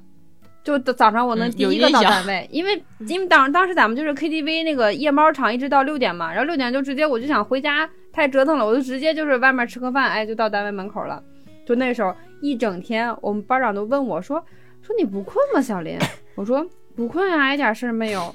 [0.63, 11.23] 就早上我能嗯第一个到单位，因为因为当当时咱们就是 KTV 那个夜猫场一直到六点嘛，然后六点就直接我就想回家，太折腾了，我就直接就是外面吃个饭，哎，就到单位门口了。
[11.65, 14.43] 就那时候一整天，我们班长都问我说
[14.81, 15.97] 说你不困吗，小林？
[16.35, 18.33] 我说不困啊，一点事儿没有。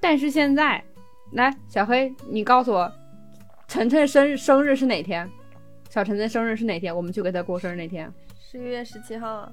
[0.00, 0.82] 但是现在，
[1.32, 2.90] 来小黑，你告诉我，
[3.68, 5.28] 晨晨生日生日是哪天？
[5.88, 6.94] 小晨晨生日是哪天？
[6.94, 8.12] 我们去给他过生日那天。
[8.38, 9.50] 十一月十七号啊，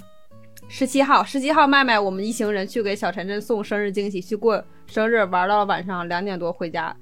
[0.73, 6.95] 十七号，十七号，麦麦，我们一行人去给小晨晨送生日惊喜，去过生日，玩到了晚上两点多回家。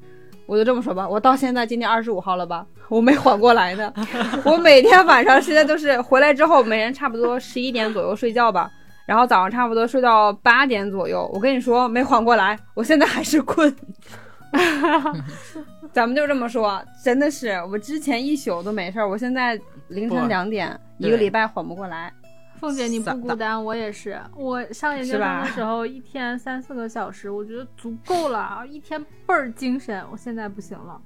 [0.47, 3.93] 我就这么说吧，我到现在今天二十五号了吧， 我没缓过来呢。
[4.43, 8.71] 我每天晚上现在都是回来之后，每人差不多十一点左右睡觉吧，
[9.05, 11.29] 然后早上差不多睡到八点左右。
[11.31, 13.73] 我跟你说，没缓过来，我现在还是困。
[15.93, 19.53] 咱们就这么说，真的是我之前一宿都没事儿，我现在
[19.89, 22.11] 凌晨不两点，一个礼拜缓不过来。
[22.59, 24.19] 凤姐，你不孤单，我也是。
[24.35, 30.05] 我上研究生的时候，一天三四个小时，我觉得足够了，一天倍儿精神。
[30.11, 31.01] 我现在不行了，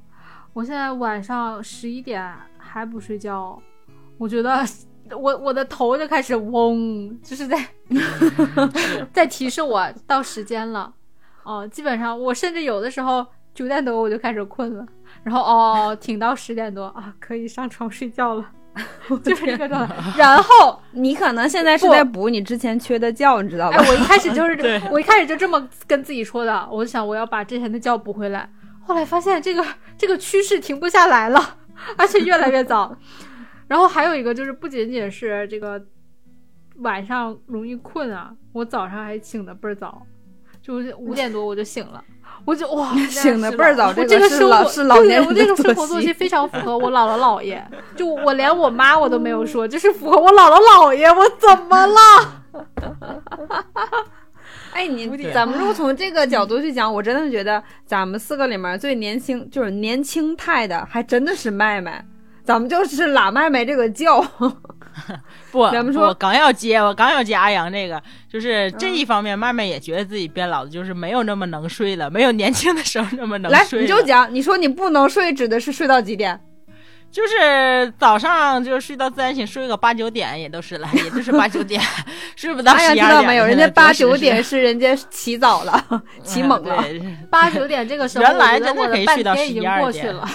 [0.53, 3.61] 我现在晚上十一点还不睡觉，
[4.17, 4.65] 我觉得
[5.11, 7.63] 我我的头就开始嗡，就是在
[9.13, 10.91] 在提示我到时间了。
[11.43, 14.87] 哦，基本上我甚至有的时候九点多我就开始困了，
[15.23, 18.49] 然后哦挺到十点多啊，可以上床睡觉了，
[19.23, 19.95] 就是这个状态。
[20.17, 23.77] 然后你可能现在是在补你之前缺的觉，你知道吧？
[23.77, 28.49] 哎，我一开始就 是对我一开始就这么跟自己说的，我想我要把之前的觉补回来。
[28.85, 29.65] 后来发现这个
[29.97, 31.57] 这个趋势停不下来了，
[31.97, 32.95] 而且越来越早。
[33.67, 35.81] 然后还有一个就是不仅仅是这个
[36.77, 40.05] 晚上容易困啊，我早上还醒的倍儿早，
[40.61, 42.03] 就是五点多我就醒了，
[42.45, 46.13] 我就哇， 醒的倍儿早，我这这个生活是老年人我这个生活作息息。
[46.13, 51.99] 非常符合我姥姥姥爷， 就我连我妈我都没有说，就是符合我姥姥姥爷，我怎么了？
[54.73, 62.03] 哎，你咱们如果从这个角度去讲，我真的觉得咱们四个里面最年轻，就是年轻态的，还真的是麦麦。
[62.43, 64.21] 咱们就是拉麦麦这个觉，
[65.51, 68.01] 不，咱们说我刚要接，我刚要接阿阳这个，
[68.31, 73.83] 就是这一方面，慢慢也觉得自己变老了，就是没有那么能睡了，没有年轻的时候那么能来睡来。
[73.83, 76.39] 你就讲，你说你不能睡，指的是睡到几点？
[77.13, 81.79] 就是早上就是睡到自然醒，睡个八九点也都是了，也就是八九点，
[82.35, 83.05] 睡不到大家十二点。
[83.05, 83.45] 知道没有？
[83.45, 86.83] 人家八九点是人家起早了，起猛了。
[87.29, 90.27] 八九点这个时候，原来的我的半可以睡到天已经12点过去了。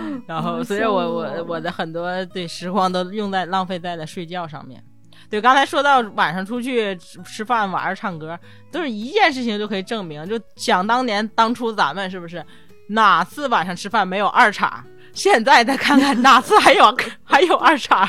[0.26, 4.82] 然后，所以我我我的很多对时光都用在浪费在了睡觉上面。
[5.30, 8.38] 对，刚才说到晚上出去吃吃饭、玩儿、唱歌，
[8.72, 10.26] 都是一件事情就可以证明。
[10.26, 12.44] 就想当年当初咱们是不是
[12.88, 14.82] 哪次晚上吃饭没有二茬？
[15.12, 18.08] 现在再看看哪次还有还有二茬？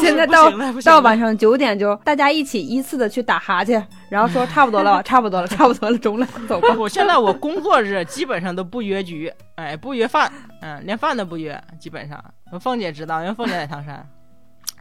[0.00, 0.50] 现在到
[0.84, 6.74] 到晚上九点就大家一起依次的去打哈欠，然后说差不多了吧， 差不多了，差不多了，中了，走吧。
[6.78, 12.22] 我现在我工作日基本上都不约局，哎，不约饭，嗯，连饭都不约，基本上。
[12.60, 14.08] 凤姐知道，因为凤姐在唐山，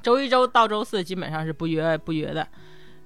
[0.02, 2.48] 周一周到周四基本上是不约不约的。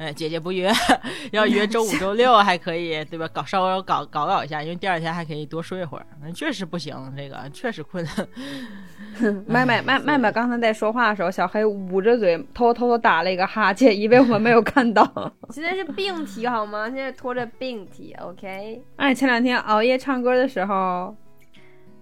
[0.02, 0.72] 哎，姐姐不约，
[1.32, 3.28] 要约周五、 周六还可以，对吧？
[3.32, 6.06] 搞稍微搞搞搞一下，因为第二天还可以多睡会儿。
[6.24, 8.04] 嗯确实不行，这个确实困。
[9.46, 15.06] 麦麦麦麦麦刚才在说话的时候，小黑捂着嘴，偷偷偷打了一个哈欠，以为我们没有看到。
[15.52, 16.86] 现在是病体好吗？
[16.90, 18.82] 现在拖着病体，OK。
[18.96, 21.16] 哎，前两天熬夜唱歌的时候，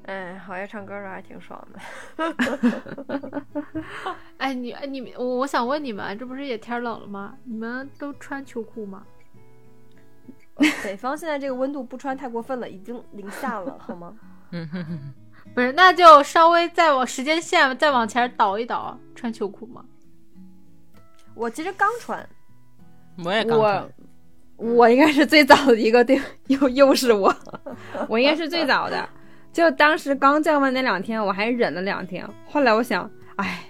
[0.10, 1.80] 哎，好夜唱歌的时候还挺爽的。
[4.38, 7.38] 哎，你哎你们，我我想问你们，这不是也天冷了吗？
[7.43, 9.04] 你们都穿秋裤吗？
[10.84, 14.15] 北方现在这个温度不穿太过分了，已经零下了，好吗？
[14.50, 15.13] 嗯哼哼，
[15.54, 19.86] 不是，那就稍微再往时间线再往前倒一倒，穿秋裤吗？
[21.36, 22.28] 我其实刚穿，
[23.24, 23.88] 我也刚穿
[24.58, 27.32] 我应该是最早的一个，对，又又是我，
[28.10, 29.08] 我应该是最早的。
[29.52, 32.28] 就当时刚降温那两天，我还忍了两天。
[32.46, 33.64] 后来我想，哎，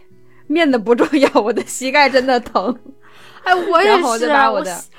[0.47, 2.77] 面子不重要，我的膝盖真的疼。
[3.43, 4.89] 哎，我也然后我是，就把我的膝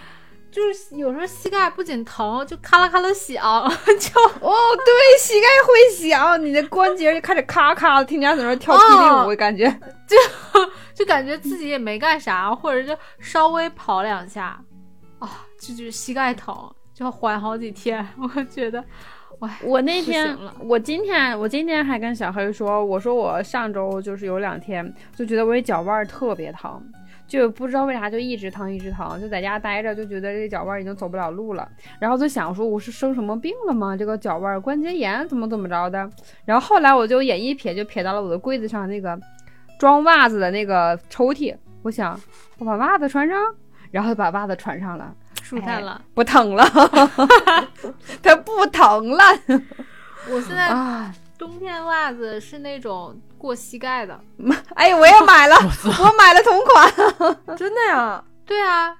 [0.50, 3.36] 就是有时候膝盖不仅疼，就咔啦咔啦响，
[4.00, 4.52] 就哦，
[4.84, 9.70] 对，膝盖会响，你的关节就开始咔咔的，听见在那跳霹雳舞，哦感觉。
[10.08, 10.16] 就
[10.92, 14.60] 就感觉自己也没干啥，或者就稍微跑两下，
[15.20, 16.52] 啊，就就是膝盖疼，
[16.92, 18.04] 就要缓好几天。
[18.18, 18.86] 我觉得，哇，
[19.64, 26.82] 我那天我今天，我今天还跟小黑说，我说我上周就是有两天就觉得我这脚腕儿特别疼，
[27.26, 31.66] 就不知道为啥就一直疼一直疼，就在家待着就觉得这脚腕儿已经走不了路了，
[31.98, 33.96] 然后就想说我是生什么病了吗？
[33.96, 36.10] 这个脚腕儿关节炎怎么怎么着的？
[36.44, 39.18] 然后后来我就眼一瞥就瞥到了我的柜子上那个
[39.78, 42.20] 装袜子的那个抽屉，我想
[42.58, 43.38] 我把袜子穿上，
[43.90, 45.14] 然后把袜子穿上了。
[45.50, 46.00] 舒坦了。
[46.14, 46.64] 不疼了，
[48.22, 49.24] 它不疼了
[50.28, 51.12] 我现在啊！
[51.38, 54.20] 冬天袜子是那种过膝盖的。
[54.76, 57.56] 哎，我也买了， 我买了同款。
[57.56, 58.22] 真的呀？
[58.46, 58.96] 对啊，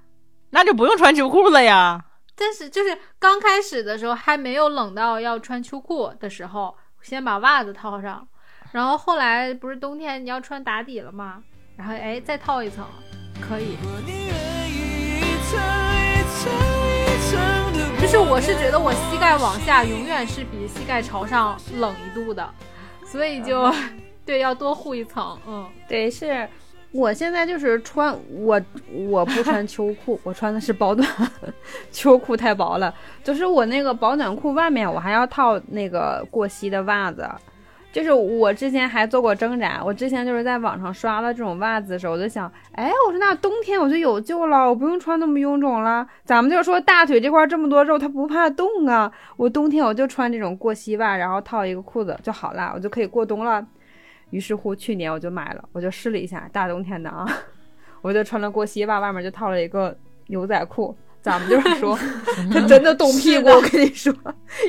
[0.51, 2.03] 那就不用穿秋裤了呀。
[2.35, 8.27] 但是就是刚开始的时候还没有冷到要穿秋裤的时候，先把袜子套上，
[8.73, 11.43] 然后后来不是冬天你要穿打底了吗？
[11.77, 12.85] 然后哎再套一层，
[13.47, 13.77] 可以。
[18.01, 22.49] 就是我是觉得我膝盖往下永远是比膝盖朝上冷一度的，
[23.07, 23.73] 所以就
[24.27, 25.39] 对要多护一层。
[25.47, 26.49] 嗯，对，是
[26.93, 28.61] 我现在就是穿我
[29.09, 31.09] 我不穿秋裤， 我穿的是保暖，
[31.93, 32.93] 秋裤太薄了。
[33.23, 37.29] 就是我那个保暖裤外面我还要套那个过膝的袜子。
[37.93, 46.07] 就是我之前还做过挣扎，我之前就是在网上刷了这种袜子的时候，我就想，哎，我说那冬天我就有救了，我不用穿那么臃肿了。
[46.25, 49.11] 咱们就说大腿这块这么多肉，它不怕冻啊。
[49.37, 53.67] 我冬天我就穿这种过膝袜，然后套一个裤子就好了，我就可以过冬了。
[54.31, 57.27] 于是乎，去年我就买了，我就试了一下，大冬天的啊，
[58.03, 59.97] 我就穿了过膝袜，外面就套了一个
[60.29, 60.97] 牛仔裤。
[61.23, 61.99] 咱们就是说，
[62.53, 64.15] 他真的冻屁股，我跟你说，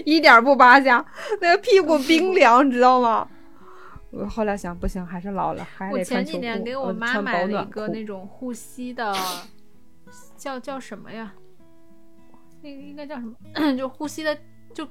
[0.06, 1.04] 一点不扒瞎，
[1.40, 3.28] 那个屁股冰 凉，你知道吗？
[4.12, 6.04] 我后来想，不行，还是老了，还是我。
[6.04, 9.16] 前几年给我我妈买了一个裤那种护膝的，
[10.36, 11.34] 叫叫什么呀？
[12.62, 13.34] 那个应该叫什么？
[13.78, 14.38] 就护膝的，
[14.74, 14.86] 就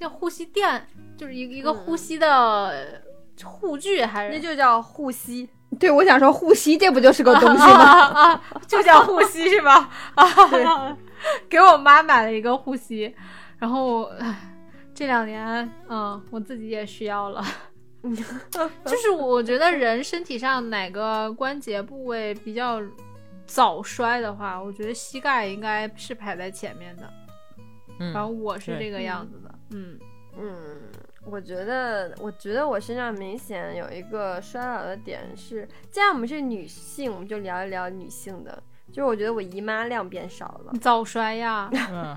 [0.00, 0.84] 叫护膝垫，
[1.16, 3.02] 就是一个一个护膝的
[3.44, 5.48] 护具，还是那就叫护膝。
[5.78, 7.84] 对，我想说护膝，这不就是个东西啊吗？
[7.84, 8.42] 啊啊！
[8.66, 9.88] 就叫护膝是吧？
[10.14, 10.26] 啊，
[11.48, 13.14] 给我妈买了一个护膝，
[13.58, 14.54] 然后唉
[14.94, 17.44] 这两年，嗯，我自己也需要了。
[18.84, 22.80] 就是我觉得人身体上哪个关节部位比较
[23.46, 27.02] 早衰的话，我觉得膝盖应该是排在前面的。
[28.00, 29.98] 嗯然后我是这个样子的，嗯
[30.38, 30.80] 嗯，
[31.30, 38.62] 我觉得，我觉得我身上明显有一个衰老的点是，既然我们是女性，我们就聊一聊女性的。
[38.90, 42.16] 就是我觉得我姨妈量变少了，早衰呀， 嗯，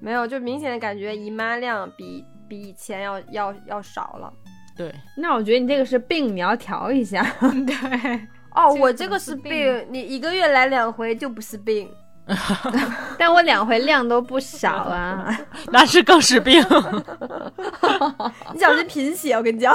[0.00, 4.32] 没有，就明显的感觉姨妈量比比以前要要要少了。
[4.76, 7.22] 对，那我觉得你这个是病，你要调一下。
[7.40, 11.88] 对，哦，这我这个是病，你一个月来两回就不是病。
[13.18, 15.38] 但我两回量都不少啊。
[15.72, 16.60] 那是更是病。
[18.52, 19.74] 你小心贫血，我跟你讲。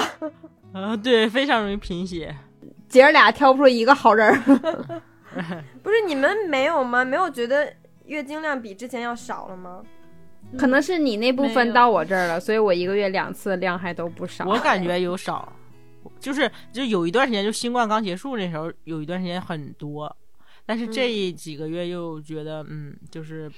[0.74, 2.36] 啊，对，非常容易贫血。
[2.89, 4.38] 姐儿俩挑不出一个好人儿。
[5.82, 7.06] 不是你们没有吗？
[7.06, 7.72] 没有觉得
[8.06, 9.82] 月经量比之前要少了吗？
[10.58, 14.43] 可能是你那部分到我这儿了，所以我一个月两次量还都不少。
[14.45, 15.54] 我感觉有少，
[16.20, 20.14] 就是就有一段时间，就新冠刚结束那时候，有一段时间很多，
[20.72, 23.51] 但是这几个月又觉得，嗯，就是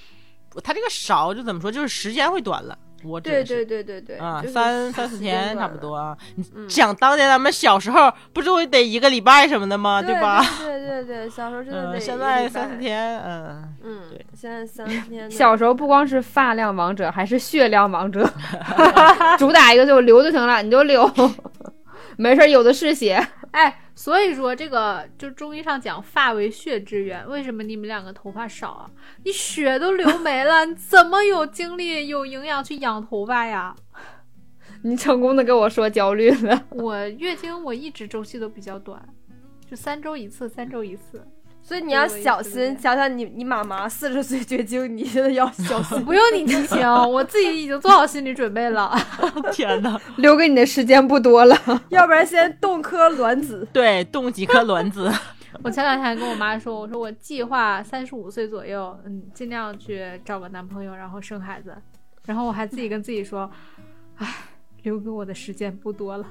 [0.64, 2.76] 他这个少就怎么说，就是时间会短了。
[3.04, 5.96] 我指对对对对对，啊，就是三三四天差不多。
[5.96, 6.18] 啊。
[6.38, 10.02] 你嗯想当年咱们小时候不就得一个礼拜什么的吗？
[10.02, 10.44] 对吧？
[10.58, 12.50] 对对对对，小时候真的嗯，得现在。
[12.50, 15.30] 三四天，嗯，嗯，对，现在三四天。
[15.30, 18.28] 小时候不光是发量王者，还是血量王者，
[19.38, 21.08] 主打一个就留就行了，你就留，
[22.18, 23.24] 没事儿有的是血。
[23.54, 28.90] 哎，所以说这个就中医上讲发为血之源，为什么你们两个头发少啊？
[29.24, 33.76] 你血都流没了，你怎么有精力有营养去养头发呀？
[34.82, 39.08] 你成功的跟我说焦虑了，我月经我一直周期都比较短，
[39.70, 41.26] 就三周一次，三周一次。
[41.66, 45.98] 所以你要小心，想想你你妈妈四十岁绝经，你现在要小心。
[46.04, 48.94] 不用你提醒，我自己已经做好心理准备了。
[49.54, 50.00] 天哪！
[50.18, 51.58] 留给你的时间不多了。
[51.88, 53.66] 要不然先冻颗卵子。
[53.72, 55.10] 对，冻几颗卵子。
[55.64, 61.74] 我前两天还跟我妈说，我说我计划三十五岁左右，嗯，尽量去找个男朋友，然后生孩子。
[62.26, 63.50] 然后我还自己跟自己说，
[64.18, 64.28] 唉，
[64.82, 66.26] 留给我的时间不多了。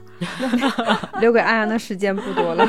[1.21, 2.69] 留给安阳的时间不多了。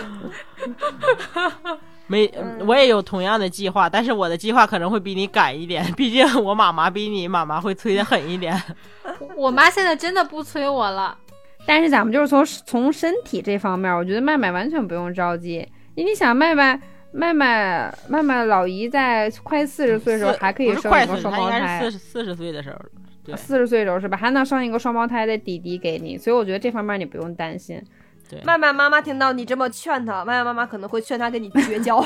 [2.07, 8.61] 没，嗯我也有同样的计划，但是我的计划可能会比你赶一点， 毕竟我妈妈比你妈妈会催的狠一点。
[9.35, 11.17] 我妈现在真的不催我了。
[11.65, 16.77] 但是咱们就是从从身体这方面，我觉得麦麦完全不用着急，因为你想麦麦
[17.13, 22.75] 麦麦麦麦老姨在快四十岁的时候还可以生一个双她应该胞胎是四，十四十岁的时候。
[23.23, 24.17] 对四十岁的时候是吧？
[24.17, 27.81] 还能生一个双胞胎的弟弟给你，所以我觉得这方面你不用担心。
[28.29, 32.01] 对，麦麦妈妈听到你这么劝她，麦麦妈妈可能会劝她跟你绝交，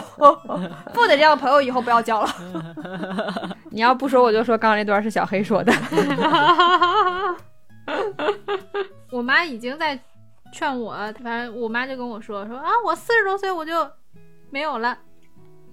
[0.93, 2.30] 不得这样的朋友以后不要交了。
[3.72, 5.72] 你要不说我就说刚刚那段是小黑说的。
[9.11, 9.97] 我妈已经在
[10.51, 10.93] 劝我，
[11.24, 13.89] 反正我妈就跟我说说啊，我四十多岁我就
[14.49, 14.97] 没有了，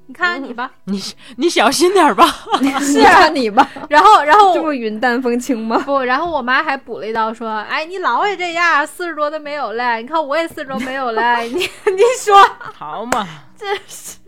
[0.06, 0.70] 你看看你吧。
[0.84, 1.00] 你
[1.36, 2.26] 你小心点儿吧。
[2.80, 5.78] 是啊，你吧，然后，然后这不云淡风轻吗？
[5.86, 12.36] 不，然后我妈还补了一刀说，哎，你老也这样，四十多都没有了，你看我也四十多没有了， 你你说
[12.74, 13.26] 好嘛，
[13.56, 14.18] 这是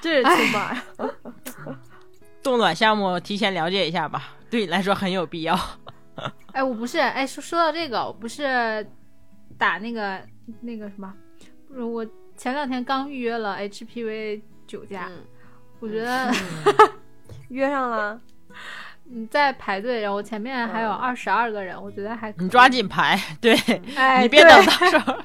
[0.00, 0.84] 这是亲妈呀！
[2.42, 5.58] 冻卵项目提前了解一下吧，对你来说很有必要。
[6.52, 8.84] 哎，我不是，哎，说说到这个，我不是
[9.56, 10.20] 打那个
[10.62, 11.12] 那个什么，
[11.68, 12.04] 不是我
[12.36, 15.24] 前两天刚预约了 HPV 九价，嗯。
[15.80, 16.30] 我觉得
[17.48, 18.20] 约上了，
[19.04, 20.94] 你在排队，然后前面还有嗯。
[20.94, 23.54] 二十二个人，我觉得还你抓，紧排，对、
[23.96, 25.16] 哎，你别等到时候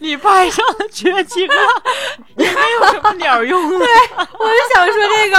[0.00, 1.54] 你排上了缺几个，
[2.42, 3.86] 也没有什么鸟用对。
[4.16, 5.36] 我就想说这个。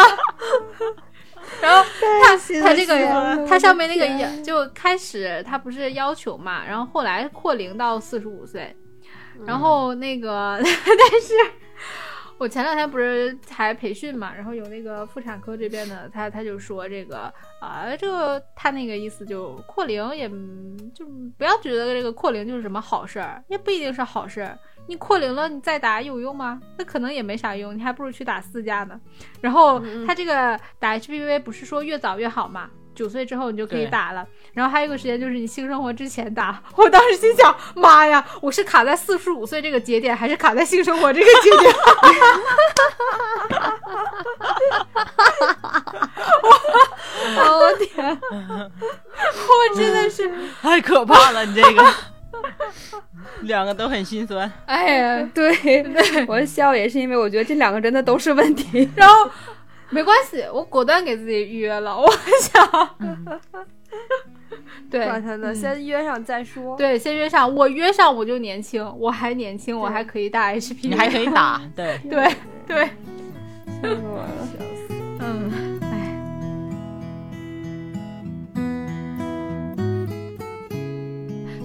[1.62, 1.84] 然后
[2.24, 8.76] 他他这个他上面那个要就开始他不是要求嘛，然后后来扩龄到四十五岁，
[9.46, 11.34] 然后那个但是。
[12.38, 21.06] 我前两天不是还培训嘛，然后有那个妇产科这边的，他他就说这个啊、这个他那个意思就扩龄也嗯就
[21.38, 24.58] 不要觉得这个扩龄就是什么好事儿，也不一定是好事儿。
[24.86, 26.60] 你扩龄了，你再打有用吗？
[26.78, 29.00] 那可能也没啥用，你还不如去打四价呢。
[29.40, 32.70] 然后他这个打 HPV 不是说越早越好嘛？
[32.96, 36.62] 九岁之后你就可以打了，然后还有一个时间就是你性生活之前打。
[36.76, 41.74] 我当时心想，妈呀，我是卡在四十五岁这个节点，还是卡在性生活这个节点？
[46.44, 46.50] 我
[47.60, 50.30] 我天，我真的是，
[50.62, 51.84] 太可怕了，你这个
[53.42, 54.52] 两个都很心酸。
[54.66, 55.86] 哎呀，对，
[56.28, 58.90] 我笑也是因为我觉得这两个真的都是问题。
[58.96, 59.30] 然后
[59.94, 61.96] 没关系，我果断给自己预约了。
[61.96, 62.10] 我
[62.42, 62.90] 想，
[64.90, 66.76] 对管他呢，嗯先约上再说。
[66.76, 72.36] 对，先约上，我约上我就年轻，我还年轻，我还可以打 HP，你还可以打，对， 对
[72.66, 72.90] 对，笑
[73.84, 74.48] 死我了。
[75.20, 75.86] 嗯，哎。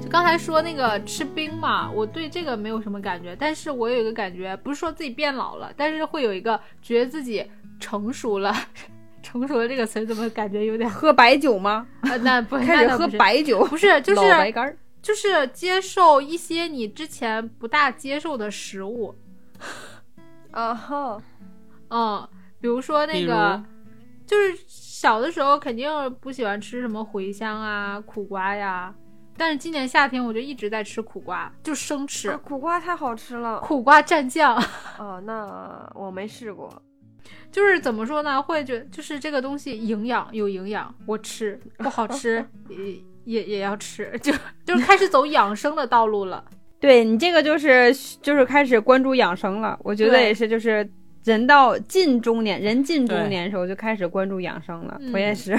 [0.03, 7.45] 就刚才说那个吃冰嘛，我对这个没有什么感觉，但是我有一个感觉，不是说自己变老了，但是会有一个觉得自己
[7.79, 8.55] 成熟了。
[9.21, 10.89] 成熟了这个词儿怎么感觉有点？
[10.89, 11.87] 喝白酒吗？
[12.03, 14.77] 呃，那不 开始喝白酒，不是，就老白是干儿。
[15.03, 19.15] 就是接受一些你之前不大接受的食物，
[20.51, 21.21] 啊 哈，
[21.91, 22.29] 嗯，
[22.61, 23.63] 比如说那个，
[24.27, 25.89] 就是小的时候肯定
[26.21, 28.93] 不喜欢吃什么茴香啊、苦瓜呀，
[29.37, 33.61] 但是今年夏天我就一直在吃苦瓜，就生吃，啊苦瓜太好吃了。
[33.61, 34.57] 苦瓜蘸酱，
[34.99, 36.83] 哦，那我没试过。
[37.51, 38.41] 就是怎么说呢？
[38.41, 42.77] 会觉就是这个东西营养有营养，我吃不好吃 也
[43.25, 44.33] 也也要吃，就
[44.65, 46.45] 就是开始走养生的道路了。
[46.81, 47.93] 对你这个就是
[48.23, 50.89] 就是开始关注养生了，我觉得也是，就是
[51.25, 54.97] 人到近中年，人近中年的时候就开始关注养生了。
[55.01, 55.59] 嗯我也是，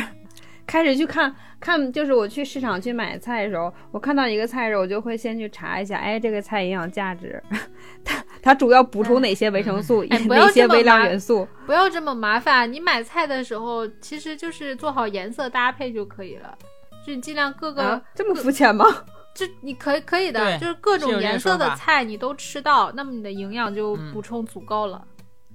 [0.70, 7.42] 开始去看看，就是我去市场去买菜的时候，我看到一个菜的时候，我就会先去查一下，哎，这个菜营养价值，
[8.06, 11.48] 它它主要补充哪些维生素，哎不要哪些微量这么麻元素。
[11.66, 16.56] 不要这么麻烦，你买菜的时候其实就是做好颜色搭配就可以了，
[17.04, 17.82] 就你尽量各个。
[17.82, 18.86] 啊，这么肤浅吗？
[19.34, 25.04] 就你可以可以的，就是各种颜色的菜你都吃到，那么你的营养就嗯补充足够了。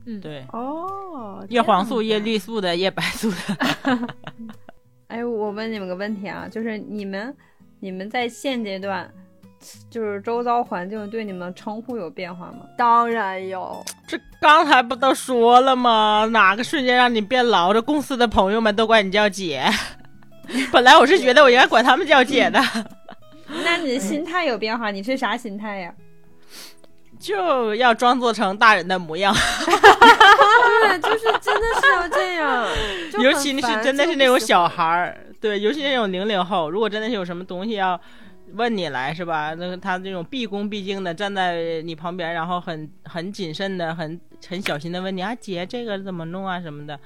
[0.07, 4.09] 嗯，对，哦，叶黄素、叶绿素的、叶白素的，
[5.15, 7.33] 哎，我问你们个问题啊，就是你们
[7.79, 9.09] 你们在现阶段，
[9.89, 12.67] 就是周遭环境对你们称呼有变化吗？
[12.77, 16.29] 当然有，这刚才不都说了吗？
[16.33, 17.73] 哪个瞬间让你变老？
[17.73, 19.62] 这公司的朋友们都管你叫姐。
[20.73, 22.61] 本来我是觉得我应该管他们叫姐的，
[23.62, 24.91] 那你的心态有变化？
[24.91, 25.95] 你是啥心态呀？
[27.25, 32.66] 就要装作成大人的模样，对，就是真的是要这样，
[33.18, 37.99] 尤其是真的是那种小孩儿，对，尤其那种零零后，如果真的是有什么东西要
[38.53, 39.55] 问你来，是吧？
[39.55, 47.01] 那个他这种毕恭毕敬的站在你旁边，然后很很谨慎的、很很小心的问你啊，姐，这个怎么弄啊什么的，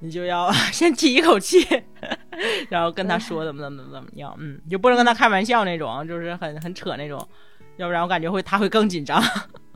[0.00, 1.66] 你就要 先提一口气，
[2.68, 7.26] 然后跟他说怎么怎么怎么样，嗯，就不能跟他开玩笑那种，就是很很扯那种，
[7.78, 9.22] 要不然我感觉会他会更紧张。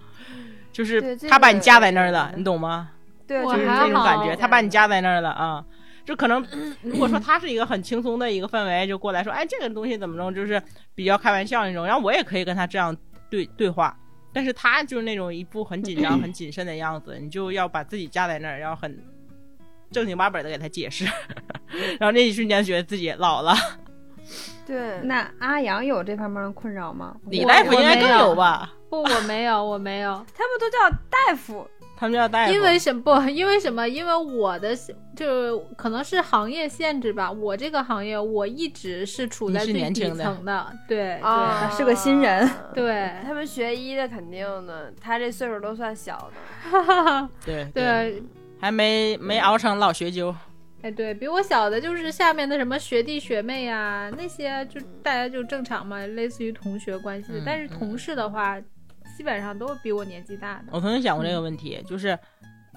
[0.70, 2.90] 就是他把你个架在那儿了，你懂吗？
[3.26, 5.64] 对，就是还好这种感觉，他把你架在那儿了啊。
[6.04, 6.44] 就可能，
[6.82, 10.60] 如果说他是一个很轻松的一个氛围，就过来说，哎，这个东西怎么弄，就是
[10.94, 11.86] 比较开玩笑那种。
[11.86, 12.96] 然后我也可以跟他这样
[13.30, 13.96] 对对话，
[14.32, 18.98] 但是他就是那种一副很紧张、 很谨慎的样子，你就要把自己架在那儿，然后很
[19.92, 21.04] 正经八百的给他解释。
[22.00, 23.54] 然后那一瞬间觉得自己老了。
[24.66, 27.14] 对，那阿阳有这方面的困扰吗？
[27.28, 28.72] 李我大夫应该更有有吧？
[28.88, 33.28] 不，我没有，我没有，他们都叫大夫，他们叫大夫，因为什么不？
[33.28, 33.88] 因为什么？
[33.88, 34.76] 因为我的
[35.16, 37.30] 就可能是行业限制吧。
[37.32, 42.48] 我这个行业我一直是处在最底年轻的层的，对啊，是个新人。
[42.74, 47.28] 对他们学医的肯定的，他这岁数都算小的。
[47.44, 48.22] 对对对，
[48.60, 50.34] 还没没熬成老学究。
[50.82, 57.28] 哎，对比我小的就是下面的什么学弟学妹呀、那些就大家就正常嘛，类似于同学关系。
[57.32, 58.60] 嗯但是同事的话，
[59.16, 60.64] 基本上都是比我年纪大的。
[60.72, 62.18] 我曾经想过这个问题，就是，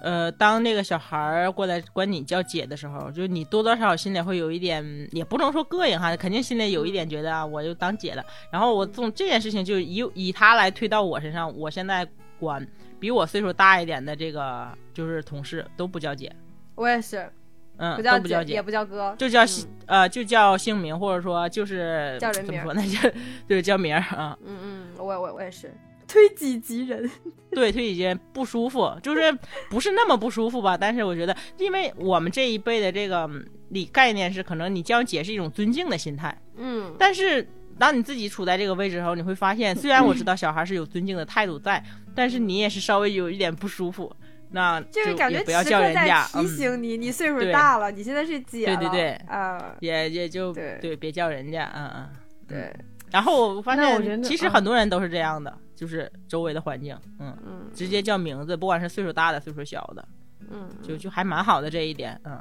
[0.02, 8.24] 呃，当那个小孩儿过来管你叫姐的时候，就你多多少少心里会有一点，也不能说膈应哈，肯定心里有一点觉得啊，我就当姐了。
[8.52, 12.08] 然后我从这件事情就以以他来推到我身上，我现在
[12.40, 12.66] 管
[13.00, 16.32] 比我岁数大一点的这个就是同事都不叫姐，
[16.76, 17.32] 我也是，
[17.78, 22.84] 嗯，不叫都不叫姐，也不叫哥，就叫嗯姓、呃就叫姓名，或者说就是叫人名怎么说呢？
[22.88, 24.38] 就对叫名儿啊。
[24.46, 25.74] 嗯嗯，我我我也是，
[26.08, 27.10] 推己及人。
[27.52, 29.32] 对，推己及人不舒服，就是
[29.70, 30.78] 不是那么不舒服吧？
[30.78, 37.48] 但是我觉得，因为我们这一辈的这个嗯理概念是，可能你叫姐是一种尊敬的心态，嗯，但是
[37.80, 41.82] 当你自己处在这个位置的时候，你会发现，虽然我知道小孩是有尊敬的态度在，
[42.14, 44.14] 但是你也是稍微有一点不舒服，
[44.52, 48.78] 那就是感觉也不要叫人家，提嗯，醒你，你岁数大了，你现在是姐了。
[48.78, 52.10] 对对对啊，也也就对别叫人家，嗯嗯。
[52.48, 52.74] 对，
[53.12, 60.08] 然后我发那我觉现，得其实嗯很多人都是这样的，就是周围的环境，嗯，嗯直接叫名字，不管是岁数大的、岁数小的，
[60.52, 62.40] 嗯，就就还蛮好的这一点，嗯。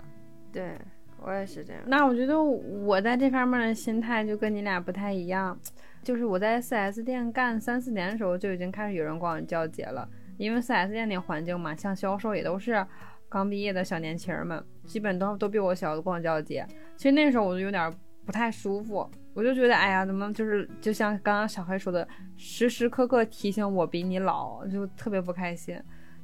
[0.52, 0.78] 对
[1.20, 1.82] 我也是这样。
[1.86, 5.59] 那我觉得我在这方面的心态就跟你俩不太一样。
[6.02, 10.07] 就是我在 4S 店干三四年的时候，就已经开始有人管我叫姐了。
[10.37, 12.85] 因为 4S 店那环境嘛，像销售也都是
[13.28, 16.66] 刚毕业的小年轻儿们，基本都都比我小，管我叫姐。
[16.97, 17.93] 其实那时候我就有点
[18.24, 22.07] 不太舒服，我就觉得，哎呀，怎么就是就像刚刚小黑说的，
[22.37, 25.80] 时时刻刻提醒我比你老，就特别不开心。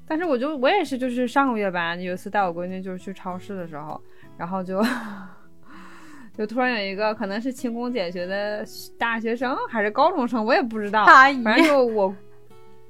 [0.06, 4.00] 但是我就我也是，就是上个月吧，有一次带我闺女就是去超市的时候，
[4.36, 4.82] 然后就
[6.36, 8.64] 就突然有一个可能是勤工俭学的
[8.98, 12.14] 大学生还是高中生，我也不知道，反正就我。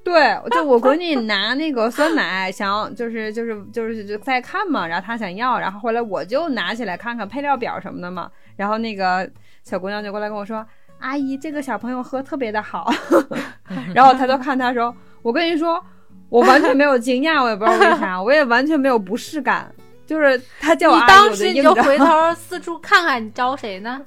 [0.02, 9.28] 对，就我闺女拿那个酸奶，想要就是就是就是就在看嘛，然后她想要，然后后来我就拿起来看看配料表什么的嘛，然后那个
[9.62, 10.66] 小姑娘就过来跟我说
[11.00, 12.90] ：“阿姨，这个小朋友喝特别的好。
[13.94, 15.82] ”然后她就看她说：“我跟你说，
[16.28, 19.70] 我完全没有惊讶，我也不知道为啥，我也完全没有不适感，
[20.06, 21.62] 就是她叫我阿姨，当时你。
[21.62, 24.00] 就回头 四处看看，你招谁呢？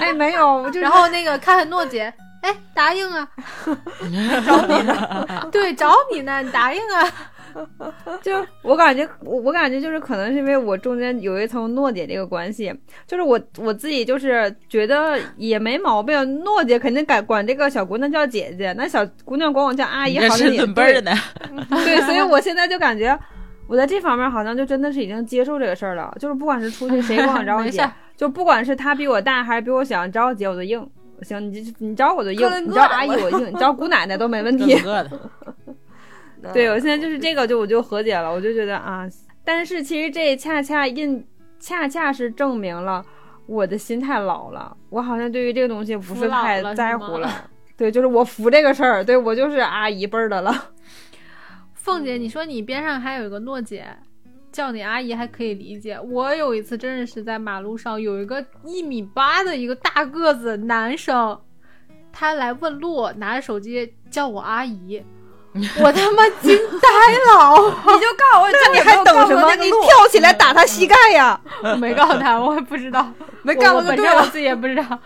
[0.00, 2.12] 哎，没有，我就然后那个看看诺姐，
[2.42, 3.28] 哎，答应啊，
[4.46, 7.32] 找你呢， 对，找你呢，你答应啊。
[8.22, 8.32] 就
[8.62, 12.70] 我感觉，我我感觉就是可能是因为我中间有一层诺姐这个关系，
[13.06, 21.12] 就是我我自己就是觉得也没毛病，诺姐肯定敢管这个小姑娘叫姐姐，那小姑娘管我叫阿姨好像也是准辈儿的呢。
[21.84, 23.18] 对，所以我现在就感觉。
[23.68, 30.88] 我在这方面好像就真的是已经接受这个事儿了，就是不管是出去谁管我找我姐没事儿，就不管是他比我大还是比我小，你找我姐我都硬。
[31.22, 34.76] 行，你你找我就硬，你找阿姨我硬，你找姑奶奶都没问题
[36.52, 39.08] 对我现在就是这个，就我就和解了，我就觉得啊，
[39.44, 41.26] 但是其实这恰恰印，
[41.58, 43.04] 恰恰是证明了
[43.46, 47.50] 我的心太老了，我好像对于这个东西不是太在乎了。
[47.76, 50.70] 对，就是我服这个事儿，对我就是阿姨辈儿的了。
[51.74, 53.86] 凤姐，你说你边上还有一个诺姐，
[54.56, 56.00] 叫你阿姨还可以理解。
[56.00, 61.38] 我有一次真的是在马路上有一个一米八的一个大个子男生，
[62.10, 65.04] 他来问路，拿着手机叫我阿姨，
[65.82, 66.88] 我他妈惊呆
[67.28, 67.60] 了。
[67.84, 69.54] 你就告诉我，那你还等什么？
[69.56, 71.38] 你跳起来打他膝盖呀！
[71.62, 73.06] 我没告诉他，我也不知道，
[73.42, 74.98] 没干我过就对我自己也不知道。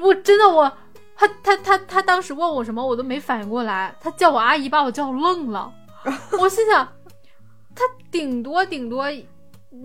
[0.00, 0.70] 我真的我。
[1.16, 3.92] 他他他他当时问我什么，我都没反应过来。
[4.00, 5.72] 他叫我阿姨，把我叫愣了。
[6.38, 6.86] 我心想，
[7.74, 9.06] 他顶多顶多，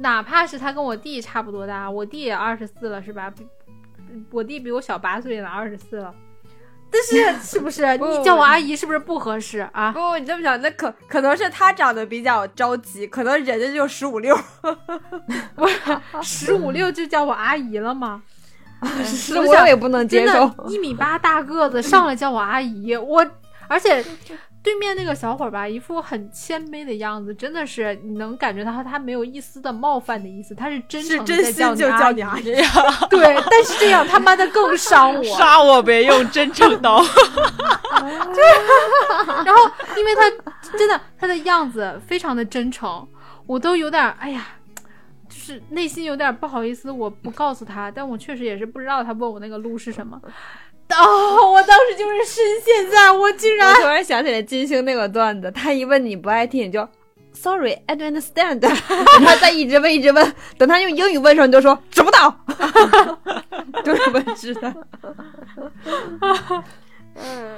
[0.02, 3.30] 哪怕是他跟我弟差不多大，我弟也二十四了，是吧？
[3.30, 3.46] 比
[4.32, 6.14] 我弟比我小八岁呢，二十四了。
[6.92, 9.92] 但是 是不是你叫我阿姨是不是不合适啊？
[9.92, 14.36] 不，你这么想，那可可能是他长得比较着急，可能人家就十五六。
[16.24, 18.24] 十五六就叫我阿姨了吗？
[19.04, 20.52] 十五六也不能接受。
[20.68, 23.24] 一米八大个子上来叫我阿姨，我
[23.68, 24.04] 而且
[24.62, 32.62] 对面那个小伙儿吧，一副很谦卑的样子，真的是你能感觉到他没有一丝的冒犯的意思，他是真是诚的在真心就叫叫你阿你阿姨。
[33.10, 35.24] 对，但是这样他妈的更伤我。
[35.24, 37.02] 杀我别用真诚刀。
[39.46, 40.30] 然后，因为他
[40.78, 43.08] 真的他的样子非常的真诚，
[43.46, 44.46] 我都有点儿哎呀，
[45.30, 50.20] 就是内心有点不好意思，我不告诉他，但我确实也是不知道他问我那个路是什么。
[50.98, 56.88] 哦，我当时就是深陷在我竟然我突然想起来金星那个段子，他一问你不爱听，你就
[57.32, 58.60] Sorry, I don't understand。
[59.24, 62.36] 他再一直问一直问，等他用英语问的时候，你就说知不道，
[63.86, 64.74] 就这么知道。
[67.16, 67.56] 嗯，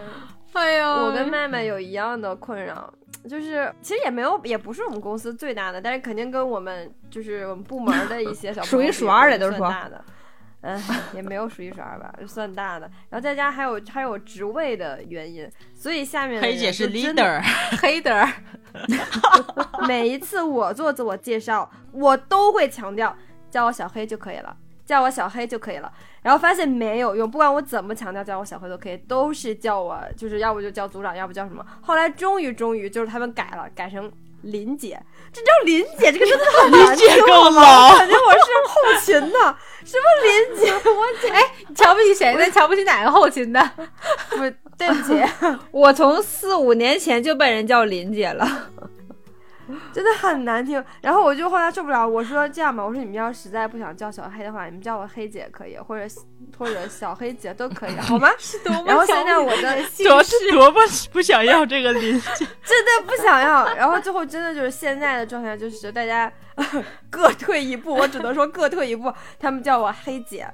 [0.54, 2.94] 哎呀，我跟麦麦有一样的困扰，
[3.28, 10.04] 就是其实也没有，也不是我们公司最大的，但是肯定跟我们就是我们部门的一些小数一朋友比数二的都说算大的。
[10.62, 10.80] 嗯，
[11.14, 12.90] 也没有数一数二吧，算大的。
[13.10, 17.42] 然后再加还有还有职位的原因，所以下面的黑姐是 leader，
[17.82, 18.28] 黑的儿，
[19.88, 23.16] 每一次我做自我介绍，我都会强调
[23.50, 24.56] 叫我小黑就可以了，
[24.86, 25.92] 叫我小黑就可以了。
[26.22, 31.66] 然后发现没有用，不管我怎么强调叫我小黑都可以，都是叫我就是要不就叫组长，要不叫什么。
[31.82, 34.12] 后来终于终于就是他们改了，改成
[34.44, 37.96] 林姐，这叫林姐，这个真的很难 听，姐够老。
[37.98, 42.50] 感觉我是后勤的，什么林姐， 我哎，你瞧不起谁呢？
[42.52, 43.72] 瞧不起哪个后勤的？
[44.30, 44.38] 不
[44.78, 45.22] 对不起，
[45.72, 48.70] 我从四五年前就被人叫林姐了，
[49.94, 50.84] 真的很难听。
[51.02, 56.06] 然后我就后来受不了，我说这样吧，我说你们要实在不想叫小黑的话，你们叫我黑姐可以，或者
[56.58, 58.30] 或者小黑姐都可以，好吗？
[58.86, 66.32] 然后现在我的 多是多么不想要这个邻居， 真的不想要，然后最后真的就是现在的状态，就是大家
[67.10, 69.12] 各退一步，我只能说各退一步。
[69.40, 70.48] 他们叫我黑姐，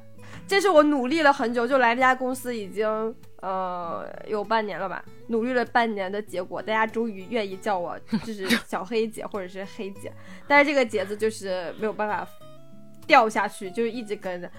[0.48, 2.88] 这是我努力了很久，就来这家公司已经
[3.42, 10.12] 呃有半年了吧，努力了半年的结果，大家终于愿意叫我就是小黑姐或者是黑姐，
[10.48, 12.26] 但是这个姐字就是没有办法
[13.06, 14.50] 掉下去，就是一直跟着。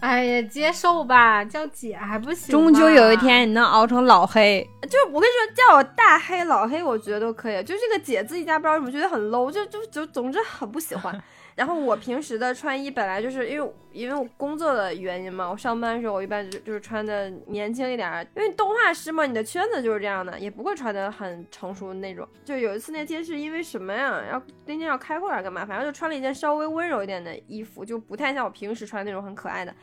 [0.00, 2.50] 哎呀，接受吧，叫姐还不行？
[2.50, 4.66] 终究有一天你能熬成老黑。
[4.88, 7.62] 就我跟你说，叫我大黑老黑，我觉得都可以。
[7.62, 11.22] 就这个姐自己家不知道为什么觉得很 low，就就就总之很不喜欢。
[11.60, 22.26] 然后我平时的穿衣本来就是因为因为我工作的原因嘛，我上班的时候我一般就就是穿的年轻一点，因为动画师嘛，你的圈子就是这样的，也不会穿的很成熟那种。
[22.46, 24.24] 就有一次那天是因为什么呀？
[24.30, 25.66] 要那天要开会还是干嘛？
[25.66, 29.74] 反正就穿了一件稍微温柔一点的衣服，就不太像我平时穿那种很可爱的。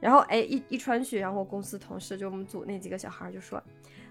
[0.00, 3.62] 然后哎一一穿去，然后我公司同事就我们组那几个小孩就说。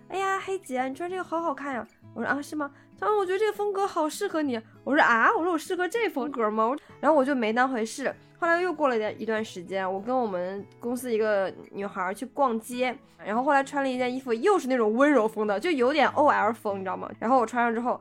[0.09, 1.85] 哎呀，黑姐，你穿这个好好看呀！
[2.13, 2.71] 我说啊，是吗？
[2.99, 4.59] 他说我觉得这个风格好适合你。
[4.83, 6.75] 我说啊，我说我适合这风格吗？
[6.99, 8.13] 然后我就没当回事。
[8.39, 17.09] 后来又过了一段一段时间，我跟我们公司一个女孩去逛街，然后后来穿了一件衣服，又是那种温柔风的，就有点 OL 风，你知道吗？
[17.19, 17.99] 然后我穿上之后，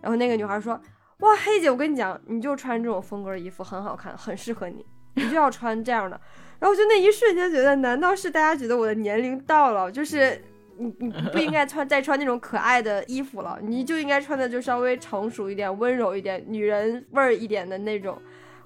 [0.00, 0.80] 然后那个女孩说
[1.18, 4.84] ：“哇，黑姐，我跟你讲，你就穿这种风格的衣服很好看，很适合你，
[5.14, 6.20] 你就要穿这样的。”
[6.60, 10.42] 然后就那一瞬间觉得，难道是大家觉得我的年龄到了，就是。
[10.80, 18.16] 你你不应该穿再穿那种可爱的衣服了，你就应该穿的就稍微成熟一点、温柔一点、女人味儿一点的那种。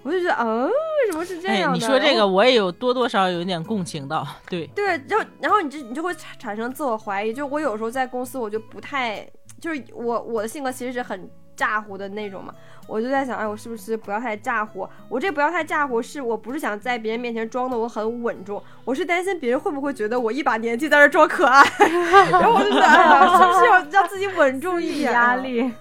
[0.03, 1.79] 我就觉得，嗯，为什么是这哎，样的？
[1.79, 7.33] 你说这个我也有多多少少有一点共情到，对，对，然后然后你就你就会产产生自我怀疑。
[7.33, 9.27] 就我有时候在公司，我就不太，
[9.61, 12.55] 就是我我的性格其实是很咋呼的那种嘛。
[12.87, 14.87] 我就在想，哎，我是不是不要太咋呼？
[15.09, 21.65] 我这不要太咋呼，是我不是想在别人面前装的我很稳重，我是担心别人会不会觉得我一把年纪在这装可爱，
[22.31, 25.37] 然后我就觉得，哎呀，是不是要让自己稳重一点、啊压。
[25.37, 25.73] 力。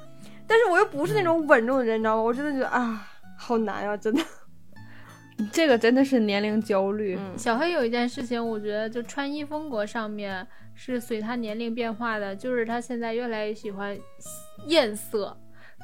[0.47, 2.21] 但是我又不是那种稳重的人，你知道吗？
[2.21, 3.05] 我真的觉得啊，
[3.37, 4.21] 好难啊，真的。
[5.51, 7.17] 这个真的是年龄焦虑。
[7.19, 10.45] 嗯，小黑有一件事情，我觉得就穿衣风格上面
[10.75, 13.97] 是随他年龄变化的，就是他现在越来越喜欢
[14.67, 15.35] 艳色，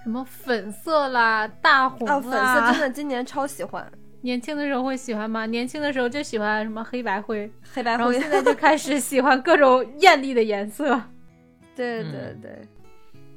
[0.04, 2.32] 什么粉色啦、大红啊，粉。
[2.32, 3.86] 色真的今年超喜欢，
[4.22, 5.46] 年轻的时候会喜欢吗？
[5.46, 8.04] 年轻的时候就喜欢什么黑白灰，黑白灰。
[8.04, 11.00] 然后现在就开始喜欢各种艳丽的颜色。
[11.76, 12.68] 对嗯对对，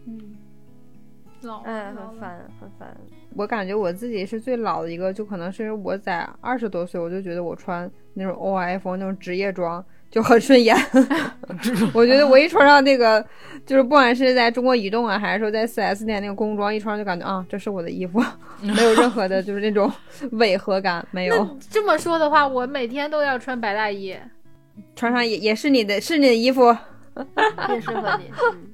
[0.06, 0.36] 嗯，
[1.42, 2.96] 老哎，很烦，很烦。
[3.36, 10.76] 我感觉我自己是最老的一个，就可能是我在二十多岁，我就觉得我穿那种 OI 风那种职业装就很顺眼。
[11.92, 13.24] 我觉得我一穿上那个，
[13.66, 18.22] 就是不管是在中国移动啊，还是说在四 S 店那个工装，一穿上就感觉啊，这是我的衣服，
[18.62, 19.90] 没有任何的就是那种
[20.32, 21.58] 违和感，没有。
[21.70, 24.14] 这么说的话，我每天都要穿白大衣。
[24.94, 26.76] 穿上也也是你的，是你的衣服。
[27.70, 28.30] 也适合你。
[28.52, 28.70] 嗯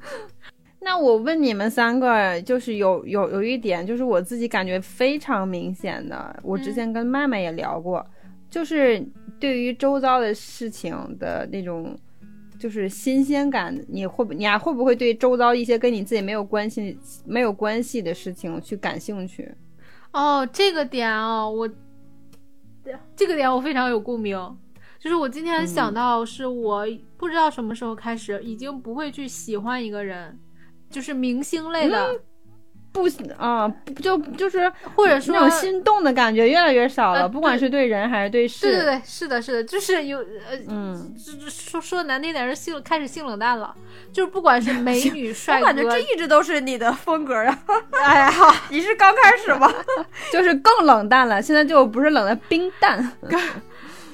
[0.80, 8.06] 那我问你们三个，就是有有有一点，就是我自己感觉非常明显的，我之前跟麦麦也聊过，
[8.48, 9.04] 就是
[9.40, 11.96] 对于周遭的事情的那种，
[12.58, 19.54] 就是新鲜感，你会不你还会不会对周遭一些跟你自己没有关系、没有关系的事情去感兴趣？
[20.12, 21.68] 哦，这个点哦，我
[23.14, 24.56] 这个点我非常有共鸣。
[24.98, 26.84] 就是我今天想到，是我
[27.16, 30.36] 不知道什么时候开始，已经不会去喜欢一个人，
[30.90, 32.20] 就是明星类的，
[32.92, 33.72] 不啊，
[34.02, 38.66] 就就是或者说那种心动的感觉越来越少了，呃不管是对人还是对事。
[38.66, 43.74] 对对对，是的，是的，就是有呃，嗯，这这说说难听点是性开始性冷淡了，
[44.12, 47.58] 就是不管是美女帅我感觉哥这，一直都是你的风格啊！
[48.04, 48.32] 哎呀，
[48.70, 49.72] 你是刚开始吗？
[50.32, 53.12] 就是更冷淡了，现在就不是冷的冰淡，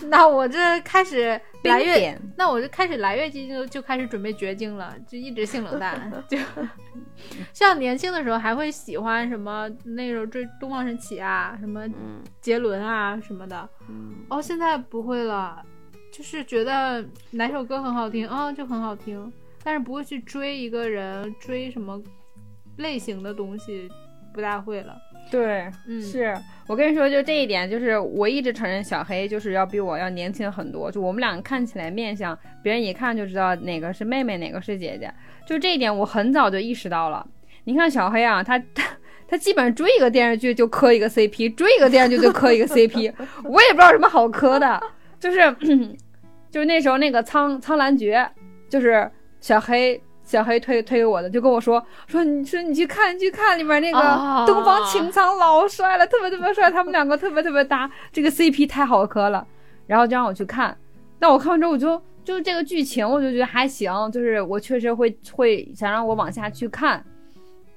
[0.09, 6.39] 那我这开始冰来月，那我就开始来月经就就开始准备绝经了，就一直性冷淡， 就。
[7.53, 15.65] 像年轻的时候还会喜欢什么那时候追东方神起啊，什么嗯杰伦啊什么的，嗯，哦，现在不会了，
[16.13, 22.03] 就是觉得哪首歌很好听啊、就很好听，但是不会去追一个人，追什么
[22.79, 23.89] 类型的东西，
[24.35, 24.97] 不大会了。
[25.31, 26.35] 对，嗯，是
[26.67, 30.91] 我跟你说，就这一点，就是我一直承认小黑就是要比我要年轻很多。
[30.91, 35.13] 就我们俩看起来面相，别人一看就知道哪个是妹妹，哪个是姐姐。
[35.47, 37.27] 就这一点，我很早就意识到了。
[37.65, 38.85] 你看小黑啊，他他
[39.27, 43.13] 他基本上追一个电视剧就磕一个 CP，追一个电视剧就磕一个 CP，
[43.45, 44.81] 我也不知道什么好磕的，
[45.19, 45.41] 就是
[46.51, 48.31] 就是那时候那个苍苍兰诀，
[48.69, 49.11] 就是
[49.41, 50.01] 小黑。
[50.25, 59.47] 小黑推推给我的，就跟我说说你说你去看你去看里面那个啊东方青苍老帅了，特别特别帅，他们两个特别特别搭，这个 CP 太好磕了，
[59.87, 60.77] 然后就让我去看。
[61.21, 67.05] 那我看完之后，我就就是这个剧情，我就觉得还行，就是我确实会会想让我往下去看，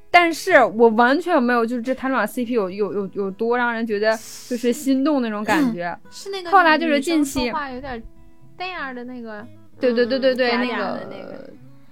[0.09, 4.11] 但是我完全没有就是这他们俩 CP 有有有有多让人觉得
[4.47, 5.97] 就是心动那种感觉。
[6.09, 8.01] 是那个后来就是近期话有点
[8.57, 9.45] 那样的那个
[9.79, 11.07] 对对对对对，那个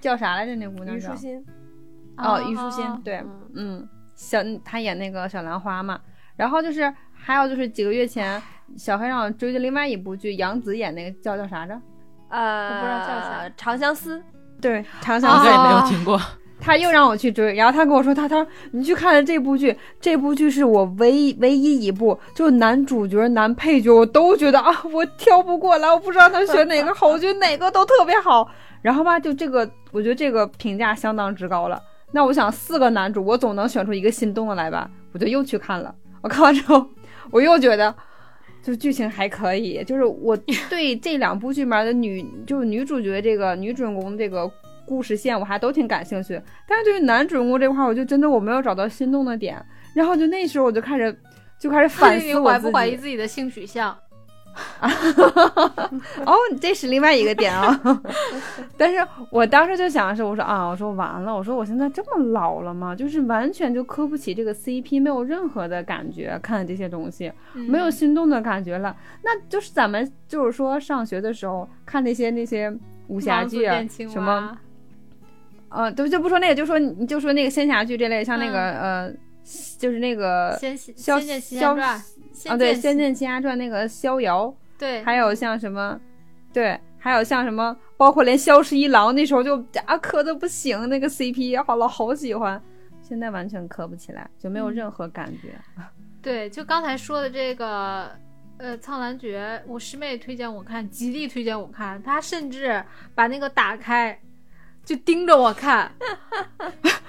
[0.06, 0.54] 叫啥来着？
[0.54, 1.44] 那姑娘叫虞书欣，
[2.16, 5.98] 哦，虞书欣，对，嗯嗯，小她演那个小兰花嘛，
[6.36, 8.40] 然后就是还有就是几个月前，
[8.76, 11.76] 小黑让我追的另外一部剧，杨紫演那个叫叫啥着？
[12.28, 14.22] 呃，我不知道叫啥长相思。
[14.60, 15.44] 对，长相思。
[15.44, 16.20] 再也没有听过。
[16.58, 28.48] 他又让我去追，然后他跟我说，他他说你去看了这部剧，这部剧是我唯一唯一一部，就是男主角、男配角，我都觉得啊，我挑不过来，我不知道他选哪个 好，我觉得哪个都特别好。
[28.86, 31.82] 然后吧，就这个，我觉得这个评价相当之高了。
[32.12, 34.88] 那我想四个男主，我总能选出一个心动的来吧？
[35.12, 35.92] 我就又去看了。
[36.22, 36.88] 我看完之后，
[37.32, 37.92] 我又觉得，
[38.62, 40.36] 就剧情还可以，就是我
[40.70, 44.48] 对这两部剧里面的女，就是女主角这个女主人公这个
[44.86, 46.40] 故事线，我还都挺感兴趣。
[46.68, 49.60] 但是对于男主人公这块，我就真的我没有找到心动的点。
[49.94, 51.20] 然后就那时候我就开始
[51.58, 52.94] 就开始反思我怀不怀疑。
[52.94, 53.98] 自己的性取向？
[56.24, 57.80] 哦，这是另外一个点啊。
[58.76, 58.98] 但是
[59.30, 62.94] 我当时就想的是，我说啊，我说完了，我说我现在这么老了吗？
[62.94, 68.96] 就是完全就磕不起这个 CP，没有任何的感觉，看这些东西没有心动的感觉了。
[69.22, 72.72] 那就是咱们就是说上学的时候看那些那些
[73.08, 74.56] 武侠剧啊，什么
[75.68, 79.12] 呃，都就不说那个，就说你就说那个仙侠剧这类，像那个、呃，
[79.78, 82.00] 就是那个仙仙剑奇侠传，
[82.46, 85.98] 啊，对，《仙仙剑奇侠传》那个逍遥，对，还有像什么，
[86.52, 89.56] 对，还有像什么，包括连萧十一郎那时候就
[89.86, 92.60] 啊磕的不行，那个 CP 好了，好喜欢，
[93.02, 95.54] 现在完全磕不起来，就没有任何感觉。
[96.22, 98.10] 对，就刚才说的这个，
[98.58, 102.82] 呃，《苍兰诀》，我师妹推荐我看，极力推荐我看，她甚至
[103.14, 104.18] 把那个打开，
[104.86, 105.92] 就盯着我看。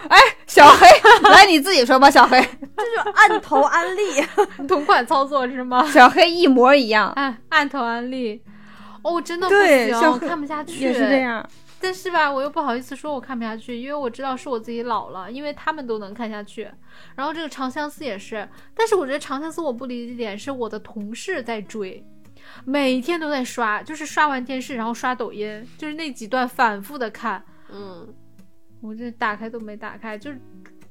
[0.10, 0.18] 哎
[0.48, 0.88] 小黑，
[1.30, 4.22] 来你自己说吧，小黑，这就按头安利。
[4.68, 5.86] 同款操作是吗？
[5.92, 8.42] 小黑一模一样，按按头安利，
[9.04, 10.80] 哦，真的不行，对小黑看不下去。
[10.84, 11.48] 也是这样。
[11.80, 16.68] 但是吧，我又不好意思说我看不下去，因为我知道是我自己老了，因为他们都能看下去。
[17.16, 22.04] 然后这个《长相思》也是，但是我觉得《长相思》我不理解点是我的同事在追，
[22.66, 28.14] 每天都在刷，就是刷完电视然后刷抖音，就是那几段反复的看，嗯，
[28.82, 30.40] 我这打开都没打开，就是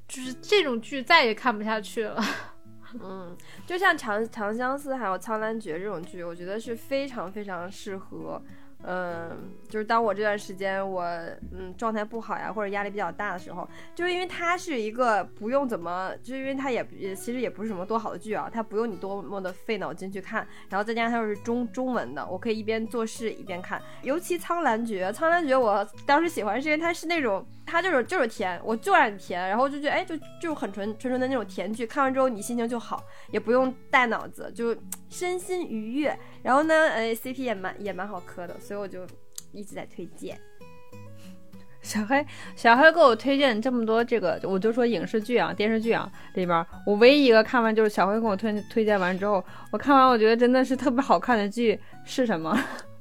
[0.08, 2.22] 就是这种剧再也看不下去了。
[3.02, 8.40] 嗯，就像长《长相思》还有《苍兰诀》这种剧，我觉得是非常非常适合。
[8.88, 11.04] 嗯，就是当我这段时间我
[11.50, 23.82] 嗯状态不好呀，或者压力比较大的时候，就是因为它是一个不用怎么，就是因为它也也其实也不是什么多好的剧啊，它不用你多么的费脑筋去看，然后再加上它又是中中文的，我可以一边做事一边看。
[24.02, 33.02] 尤其《苍兰诀》，《苍兰诀》我当时喜欢是因为它是那种它就是就是甜，我就爱甜，然后就觉得哎就就很纯纯纯的那种甜剧，看完之后你心情就好，
[33.32, 34.74] 也不用带脑子，就
[35.10, 36.16] 身心愉悦。
[36.42, 39.04] 然后呢，呃，CP 也蛮也蛮好磕的，所以我就
[39.52, 40.38] 一直在推荐。
[41.82, 42.24] 小黑，
[42.56, 52.58] 小黑给我推荐这么多这个，我就说影视剧啊、电视剧啊里边，我唯一一个看完就是小黑给我推推荐完之后，我看完我觉得真的是特别好看的剧是什么？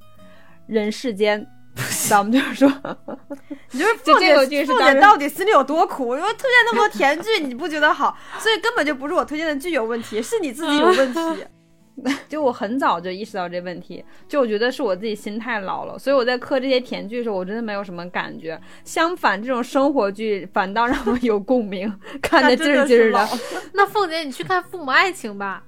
[0.68, 1.48] 人世间，
[2.08, 2.70] 咱们就是说，
[3.72, 6.16] 你就是就这个剧是凤当时姐到底心里有多苦？
[6.16, 8.18] 因为推荐那么多甜剧，你不觉得好？
[8.40, 11.46] 所以根本就不是我推荐的剧有问题，是你自己有问题。
[12.28, 18.60] 就我很早就意识到这问题，就我觉得是我自己心太老了，所以我在磕这些甜剧的时候，我真的没有什么感觉。
[18.84, 21.90] 相反，这种生活剧反倒让我有共鸣，
[22.22, 23.28] 看得劲儿劲儿的。
[23.74, 25.64] 那凤姐，你去看《父母爱情》吧。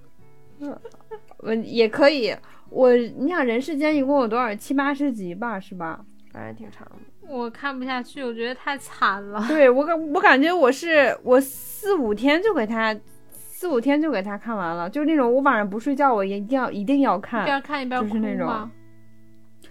[1.37, 2.35] 我也可以，
[2.69, 5.99] 我你想人世间一共有多少七八十集吧，是吧？
[6.31, 6.93] 反正挺长的。
[7.27, 9.43] 我看不下去，我觉得太惨了。
[9.47, 12.95] 对我感我感觉我是我四五天就给他
[13.29, 18.69] 四五天就给他看完了，就是那种我晚上不睡觉，我一定要一定要看一看，边看一边哭就是那种？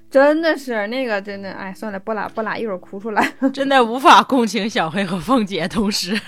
[0.09, 3.33] 真的是那个真的，哎，算了，不拉不拉，一会儿哭出来。
[3.53, 6.19] 真的无法共情小黑和凤姐，同时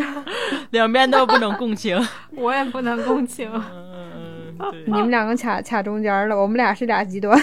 [0.70, 1.98] 两边都不能共情。
[2.36, 3.50] 我也不能共情。
[4.86, 7.40] 你们两个卡卡中间了，我们俩是俩极端。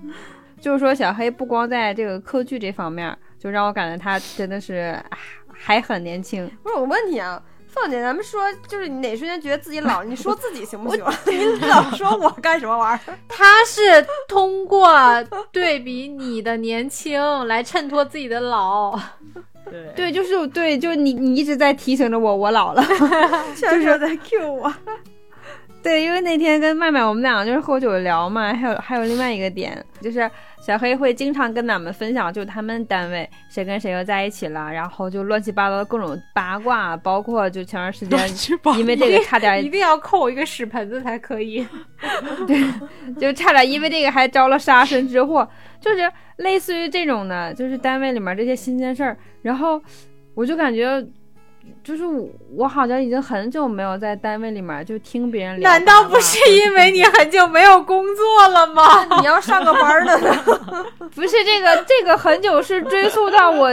[0.60, 5.18] 就是说，小黑不光在这个科剧这方面，就让我感觉他真的是啊
[5.52, 6.50] 还很年轻。
[6.62, 11.04] 不是我问你啊，凤姐，咱们说就是你哪瞬间觉得自己老，你说自己行不行？
[11.28, 13.18] 你老说我干什么玩意儿？
[13.28, 13.82] 他是
[14.26, 14.90] 通过
[15.52, 18.98] 对比你的年轻来衬托自己的老。
[19.66, 22.82] 对对，就是对，就是你你一直在提醒着我，我老了。
[23.56, 24.74] 就是在 Q 我。
[25.84, 30.28] 对，因为那天跟麦麦我们两个就是喝酒聊嘛，还有还有另外一个点，就是
[30.64, 38.18] 小黑会经常跟咱们分享，就他们单位谁跟谁又在一起了，然后就乱七八糟的各种八卦，包括就前段时间
[38.78, 41.66] 因为这个差点一定要扣一个屎盆子才可以。
[42.48, 42.56] 对
[43.20, 45.46] 就差点因为这个还招了杀身之祸，
[45.82, 49.78] 就是类似于这种的，就是单位里面这些新鲜事儿，然后
[50.34, 51.06] 我就感觉
[51.82, 59.04] 就是我我好像已经很久没有在单位里面就听别人聊难道不是因为你很久没有工作了吗？
[59.20, 60.44] 你要上个班儿的呢？
[61.14, 63.70] 不是这个这个很久是追溯到我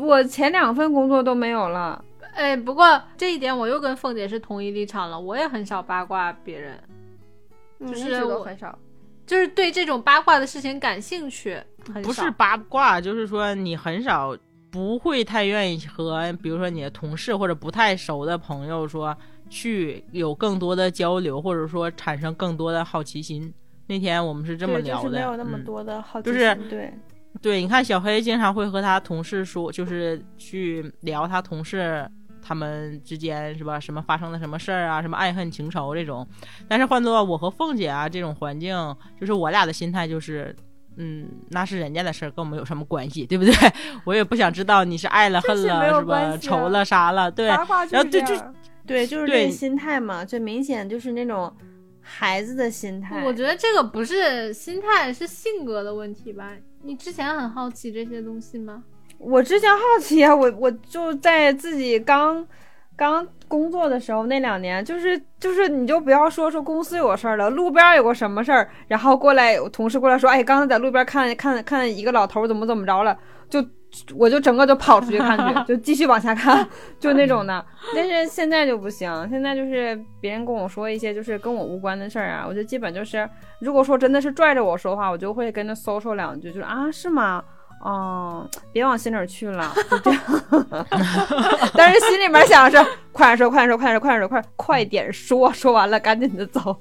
[0.00, 2.04] 我前两份工作都没有了。
[2.34, 6.78] 哎，不过这一点我又跟凤姐是同一立场了，我也很少八卦别人，
[7.80, 8.76] 就就是我很少。
[9.24, 11.56] 就是对这种八卦的事情感兴趣，
[11.94, 14.36] 很少不是八卦，就是说你很少
[14.72, 19.14] 不会太愿意和，比如说你的同事或者不太熟的朋友说
[19.50, 23.52] 去有更多的交流，或者说产生更多的好奇心。
[23.86, 26.94] 那天我们是这么，聊的，就是没有那么嗯多的好奇心，就是对，
[27.42, 32.10] 对，你看小黑经常会和他同事说，就是去聊他同事
[32.40, 36.26] 他们之间是吧，什么发生了什么事儿啊，什么爱恨情仇这种。
[36.66, 38.74] 但是换做我和凤姐啊这种环境，
[39.20, 40.56] 就是我俩的心态就是。
[40.96, 43.52] 嗯，那是人家的事儿，跟我们有什么关系，对不对？
[44.04, 46.04] 我也不想知道你是爱了恨了，有是吧？
[46.04, 48.52] 关系啊仇了啥了，对，然后对就这
[48.86, 51.52] 对，就是这个心态嘛，这明显就是那种
[52.00, 53.24] 孩子的心态。
[53.24, 56.52] 我觉得这个不是心态，是性格的问题吧？
[56.82, 58.82] 你之前很好奇这些东西吗？
[59.18, 62.44] 我之前好奇啊，我我就在自己刚
[62.96, 73.14] 刚工作的时候那两年，就是就是你就不要说说公司有事儿了，路边有个什么事儿，然后过来有同事过来说，哎，刚才在路边看看看一个老头儿怎么怎么着了，
[73.50, 73.62] 就
[74.16, 76.66] 我就整个就跑出去看去， 就继续往下看，
[76.98, 77.62] 就那种的。
[77.94, 83.28] 但是现在就不行，现在就是别人跟我说一些就是跟我无关的事儿啊，我就基本就是，
[83.60, 87.44] 如果说真的是拽着我说话，我就会跟他搜说两句，就是啊是吗？
[87.82, 90.22] 哦，别往心里去了，就这样。
[91.74, 96.80] 但是心里面想的是，快点说，快点说，快点说，快点说，快快点说，说完了赶紧的走。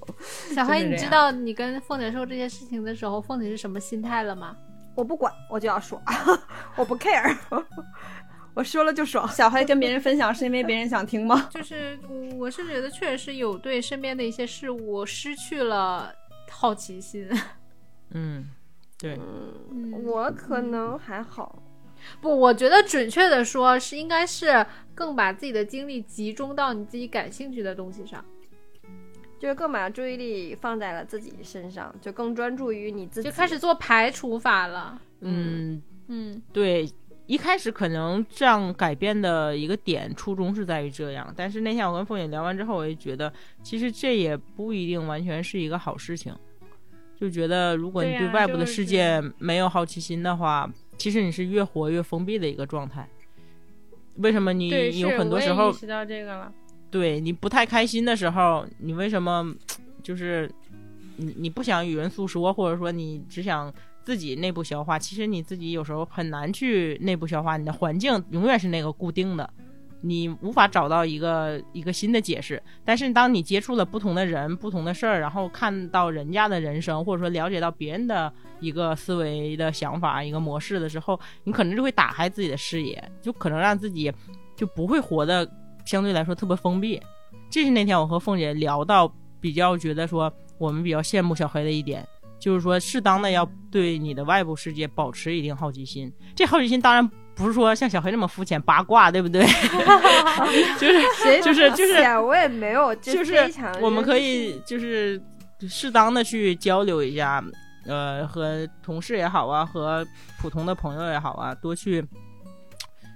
[0.53, 4.55] 小黑，你知道你跟凤姐说这些事情的时候，凤姐是什么心态了吗？
[4.93, 5.99] 我不管，我就要说，
[6.75, 7.35] 我不 care，
[8.53, 9.27] 我说了就爽。
[9.29, 11.49] 小黑跟别人分享是因为别人想听吗？
[11.49, 11.97] 就是
[12.37, 16.13] 我是觉得确实是有对身边的一些事物失去了
[16.51, 17.27] 好奇心。
[18.11, 18.49] 嗯，
[19.01, 19.19] 对，
[19.71, 21.61] 嗯我可能还好，
[22.21, 28.23] 不，我觉得准确的说是应该是更把自己的精力集中到你自己感兴趣的东西上，
[29.39, 35.01] 就是更把注意力放在了自己身上，就更专注于你自己，就开始做排除法了。
[35.21, 36.87] 嗯，嗯，对，
[37.25, 43.33] 一开始可能这样改变的一个点初衷是在于这样，但是那天我跟凤姐聊完之后，我也觉得
[43.63, 46.35] 其实这也不一定完全是一个好事情。
[47.21, 50.67] 就觉得如果你对外部的世界没有好奇心的话，
[50.97, 53.07] 其实你是越活越封闭的一个状态。
[54.15, 54.69] 为什么你，
[54.99, 56.51] 有很多时候意识到这个了。
[56.89, 59.55] 对你不太开心的时候，你为什么
[60.01, 60.51] 就是
[61.17, 63.71] 你你不想与人诉说，或者说你只想
[64.03, 64.97] 自己内部消化？
[64.97, 69.47] 其实你自己有时候很难去内部消化，你的环境永远是那个固定的，
[70.01, 72.61] 你无法找到一个一个新的解释。
[72.83, 84.11] 但是当你接触了不同的人、不同的事儿，然后看到人家的人生，或者说了解到别人的一个思维的想法、一个模式的时候，你可能就会打开自己的视野，就可能让自己
[84.55, 85.49] 就不会活得
[85.85, 87.01] 相对来说特别封闭。
[87.49, 92.07] 这是那天我和凤姐聊到比较觉得说我们比较羡慕小黑的一点，
[92.39, 96.11] 就是说适当的要对你的外部世界保持一定好奇心。
[96.35, 99.41] 这好奇心当然不是说像小黑那么肤浅八卦，对不对？
[100.79, 103.51] 就是就是就是我也没有，就是
[103.81, 105.21] 我们可以就是
[105.67, 107.43] 适当的去交流一下，
[107.87, 110.05] 呃，和同事也好啊，和
[110.39, 112.05] 普通的朋友也好啊，多去，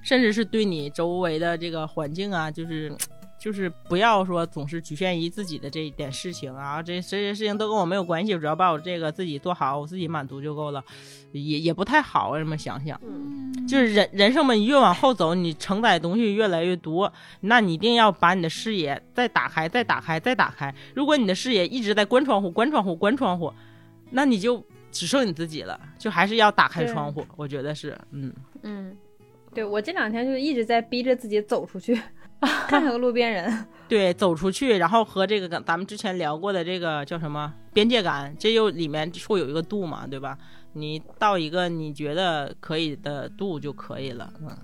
[0.03, 2.91] 甚至是对你周围的这个环境啊，就是。
[3.45, 10.83] 就是不要说总是局限于自己的这一点事情啊，这这些事情都跟我没有关系，只要把我这个自己做好，我自己满足就够了，
[11.31, 12.35] 也也不太好。
[12.39, 20.73] 这么想想，嗯就是人人生嘛，你越往后走，你承载的东西越来越多，那你一定要把你的视野再打开，再打开，再打开。
[20.95, 23.53] 如果你的视野一直在关窗户、关窗户、关窗户，
[24.09, 25.79] 那你就只剩你自己了。
[25.99, 28.33] 就还是要打开窗户，我觉得是，嗯，
[28.63, 28.97] 嗯，
[29.53, 31.95] 对我这两天就一直在逼着自己走出去，
[32.67, 33.65] 看看个路边人。
[33.87, 40.37] 对，走出去，然后和这个咱们之前聊过的这个叫什么边界感，这又里面会有一个度嘛，对吧？
[40.73, 44.57] 你到一个你觉得可以的度就可以了，嗯。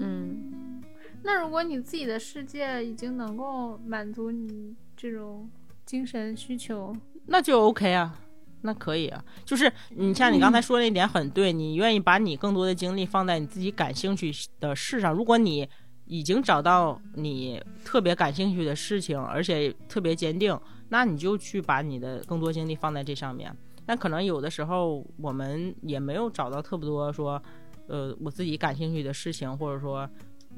[0.00, 0.82] 嗯，
[1.24, 5.50] 那如果你自己的世界已经能够满足你这种
[5.84, 6.94] 精神需求，
[7.26, 8.14] 那就 OK 啊，
[8.60, 9.24] 那可以啊。
[9.44, 14.30] 就是你像你刚才说那点很对，你愿意把你更多的精力放在你自己感兴趣
[14.60, 15.12] 的事上。
[15.12, 15.68] 如果你
[16.12, 20.54] 已经找到你特别感兴趣的事情，而且特别坚定，
[20.90, 23.50] 那你就去把你的更多精力放在这上面。
[23.86, 27.42] 但可能有的时候我们也没有找到特别多说，
[27.86, 30.00] 呃，我自己感兴趣的事情，或者说，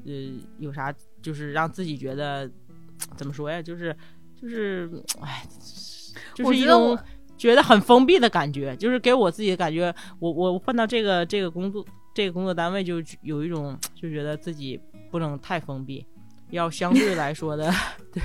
[0.05, 0.11] 呃
[0.59, 2.51] 有啥就是让自己觉得
[3.15, 3.61] 怎么说呀？
[3.61, 3.95] 就是
[4.35, 4.91] 就是
[5.21, 5.41] 哎，
[6.33, 6.99] 就是一种
[7.37, 14.79] 觉得很封闭的感觉，就是给我自己的感觉，我我换到这个这个工作这个工作单位就有一种就觉得自己
[15.15, 16.05] 不能太封闭。
[16.51, 17.71] 要相对来说的，
[18.13, 18.21] 对，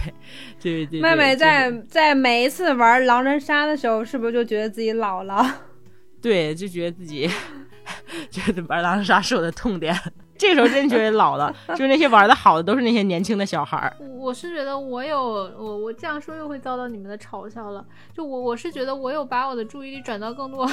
[0.61, 1.01] 对对对。
[1.01, 5.43] 妹妹在在每一次玩狼人杀的时候，是不是就觉得自己老了？
[6.21, 7.31] 对，就觉得自己
[8.31, 9.97] 觉得玩狼人杀是我的痛点。
[10.37, 13.97] 这个时候真觉得老了，就是那些玩的好的都是那些年轻的小孩儿。
[14.19, 17.85] 我是觉得我有我我这样说又会遭到你们的嘲笑了。
[18.13, 20.71] 就我我是觉得我有把我的注意力转到更多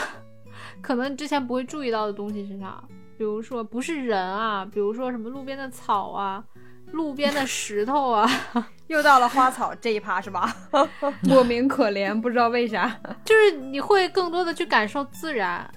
[0.82, 2.84] 可能之前不会注意到的东西身上，
[3.18, 6.43] 比如说不是人啊，比如说什么路边的草啊，
[6.91, 8.30] 路边的石头啊，
[8.88, 10.55] 又到了花草这一趴是吧？
[11.24, 12.95] 莫名可怜，不知道为啥。
[13.26, 15.70] 就是你会更多的去感受自然。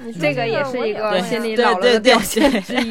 [0.00, 2.88] 你这个也是一个对心理老了的对对表现之一。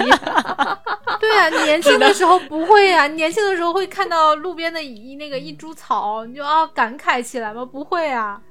[1.20, 7.66] 对啊，年轻的时候不会啊，年轻的时候会看到路边的一那个一株草，你就啊感慨起来吗？
[7.66, 8.42] 不会啊。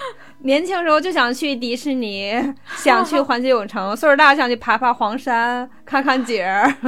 [0.40, 2.32] 年轻时候就想去迪士尼，
[2.76, 6.72] 想去环球影城；岁数大想去爬爬黄山，看看景儿。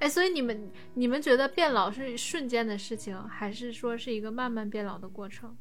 [0.00, 5.56] 哎，所以你们你们觉得变老是瞬间的事情，还是说是一个慢慢变老的过程？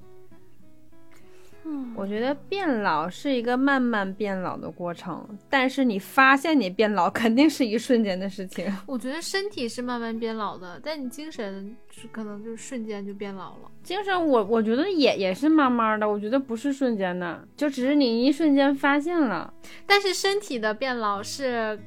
[1.95, 8.71] 我觉得变老是一个慢慢变老的过程，但是你发现你变老，肯定是一瞬间的事情。
[8.85, 13.71] 我觉得身体是慢慢变老的，但你精神是可能就是瞬间就变老了。
[13.81, 19.51] 精神我我觉得也也是慢慢的，我觉得不是瞬间的，就只是你一瞬间发现了。
[19.85, 21.79] 但是身体的变老是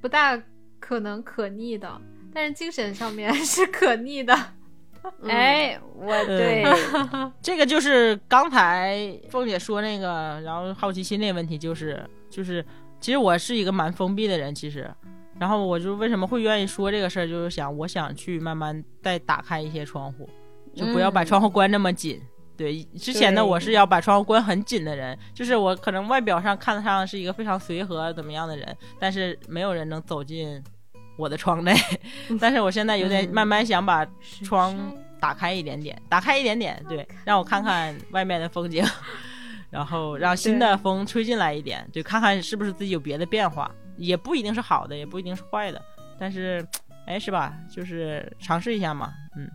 [0.00, 0.40] 不大
[0.78, 2.00] 可能可逆的，
[2.32, 4.36] 但是精神上面是可逆的。
[5.28, 6.64] 哎，我对，
[7.42, 12.64] 这个就是刚才凤姐说那个，然后好奇心那个问题，就是就是，
[13.00, 14.90] 其实我是一个蛮封闭的人，其实，
[15.38, 20.28] 然后我就为什么会愿意说这个事儿，就是想我想去慢慢再打开一些窗户，
[20.74, 22.20] 就不要把嗯窗户关那么紧。
[22.56, 30.62] 对，之前呢，我是要把窗户关很紧的人，就是我可能外表上看得上是一个非常随和怎么样的人，但是没有人能走进
[31.16, 31.74] 我的窗内。
[32.40, 34.06] 但是我现在有点嗯慢慢想把
[34.42, 34.76] 窗
[35.20, 38.84] 打开一点点，打开一点点，对，让我看看外面的风景，
[39.70, 45.80] 然后让新的风吹进来一点，对，看看是不是自己有别的变化，也不一定是好的，也不一定是坏的，
[46.18, 46.66] 但是，
[47.06, 47.54] 哎，是吧？
[47.70, 49.50] 就是尝试一下嘛，嗯。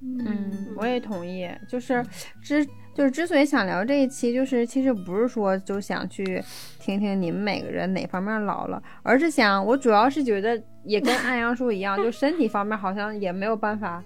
[0.00, 1.50] 嗯，我也同意。
[1.68, 2.06] 就是
[2.40, 2.64] 之
[2.98, 6.42] 就是之所以想聊这一期，就是其实不是说就想去
[6.80, 14.02] 听听你们每个人哪方面老了，而是想我主要是觉得也跟 安阳说一样，就身体方面好像也没有办法。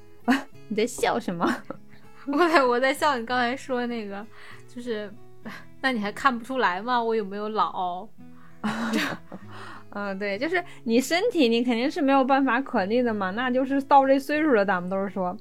[0.68, 1.50] 你在笑什么？
[2.28, 4.26] 我在我在笑你刚才说那个，
[4.68, 5.10] 就是，
[5.80, 7.02] 那你还看不出来吗？
[7.02, 8.06] 我有没有老？
[9.94, 15.34] 嗯，对，就是你身体你肯定是没有办法可逆的嘛，那就是到这岁数了，咱们都是说。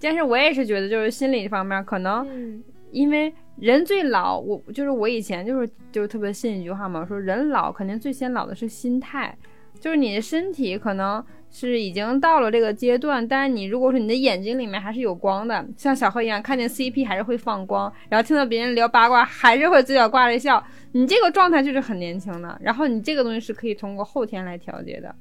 [0.00, 2.62] 但是我也是觉得，就是心理方面，可能嗯，
[2.92, 9.36] 因为人最老，我就是我以前就是就是特别信一句话嘛，说人老肯定最先老的是心态，
[9.80, 20.62] 就是你的身体可能是已经到了这个阶段，但是你如果说你的眼睛里面还是有光的，像小黑一样看见 CP 还是会放光，然后听到别人聊八卦还是会嘴角挂着笑，
[20.92, 22.58] 你这个状态就是很年轻的。
[22.62, 25.14] 然后你这个东西是可以通过后天来调节的，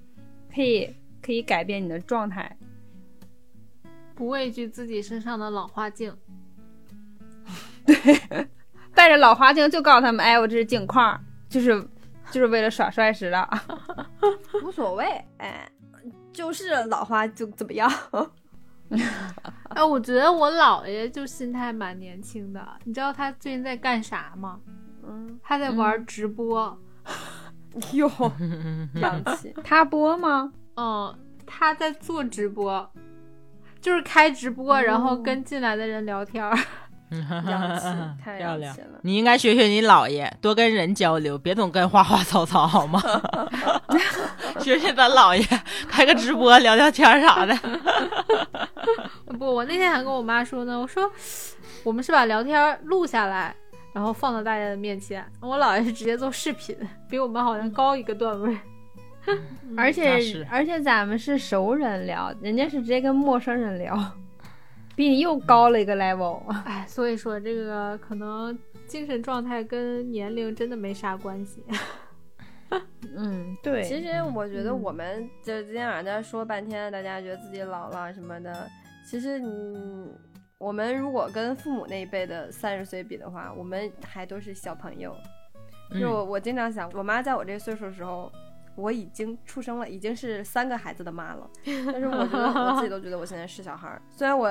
[0.54, 0.90] 可以
[1.22, 2.58] 可以改变你的状态。
[4.14, 6.14] 不畏惧自己身上的老花镜。
[8.94, 11.20] 带着老花镜就告诉他们，哎，我这是镜框，
[11.50, 11.82] 就是
[12.32, 13.50] 就是为了耍帅似的。
[14.64, 15.06] 无所谓，
[15.38, 15.70] 哎，
[16.34, 17.92] 就是老花就怎么样？
[19.70, 22.62] 哎，我觉得我姥爷就心态蛮年轻的。
[22.84, 24.60] 你知道他最近在干啥吗？
[25.08, 26.78] 嗯，他在玩直播。
[27.94, 30.52] 哟，嗯洋气，他播吗？
[30.76, 32.92] 嗯，他在做直播，
[33.80, 36.46] 就是开直播，然后跟进来的人聊天
[37.12, 37.44] 儿。
[37.50, 37.86] 洋气，
[38.24, 39.00] 太漂亮了。
[39.02, 43.02] 你应该学学你姥爷，多跟人交流，别总跟花花草草，好吗？
[44.60, 45.46] 学学咱姥爷，
[45.90, 47.54] 开个直播聊聊天啥的。
[49.38, 51.12] 不，我那天还跟我妈说呢，我说
[51.84, 53.54] 我们是把聊天录下来，
[53.94, 55.26] 然后放到大家的面前。
[55.42, 56.76] 我姥爷是直接做视频，
[57.10, 58.58] 比我们好像高一个段位。
[59.78, 63.96] 而且而且咱们是熟人聊，人家是直接跟陌生人聊，
[64.96, 66.42] 比你又高了一个 level。
[66.66, 68.58] 哎，所以说这个可能
[68.88, 71.64] 精神状态跟年龄真的没啥关系。
[73.18, 78.70] 嗯，对，其实我觉得我们就今天晚上在这说半天，大家觉得自己老了什么的。
[79.06, 80.10] 其实你，
[80.58, 85.14] 我们如果跟父母那一辈的三十岁比的话，我们还都是小朋友。
[86.00, 88.32] 就我我经常想，我妈在我这岁数的时候，
[88.76, 91.50] 我已经出生了，已经是三个孩子的妈了。
[91.66, 94.02] 但是我觉得我自己都觉得我现在是小孩儿。
[94.08, 94.48] 虽然我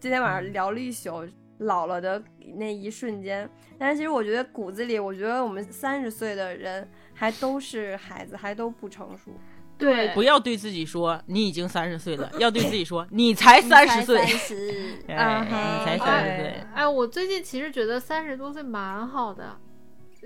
[0.00, 1.28] 今天晚上聊了一宿
[1.58, 2.22] 老了的
[2.56, 3.48] 那一瞬间，
[3.78, 9.30] 但是其实我觉得骨子里，我觉得我们三十岁的人还都是孩子，还都不成熟。
[9.76, 10.08] 对。
[10.14, 16.64] 不要对自己说你已经三十岁了， 要对自己说你才三十岁，十，哎，啊你才哈三十岁。
[16.74, 19.54] 哎，我最近其实觉得三十多岁蛮好的，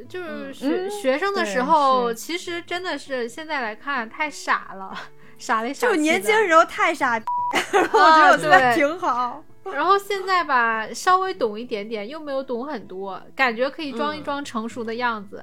[0.09, 0.91] 就是学、嗯。
[0.91, 2.15] 学生的时候，是。
[2.15, 4.97] 其实真的是现在来看太傻了，
[5.37, 5.97] 傻了傻的。
[5.97, 9.43] 就年轻时候太傻， 我觉啊得我现在挺好。
[9.73, 15.43] 然后现在吧，稍微懂一点点，又没有懂很多，感觉可以装一嗯装成熟的样子。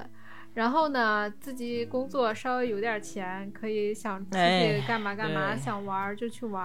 [0.54, 4.78] 然后呢，自己工作稍微有点钱，可以想出哎。
[4.80, 5.58] 去干嘛干嘛，对。
[5.58, 6.62] 想玩就去玩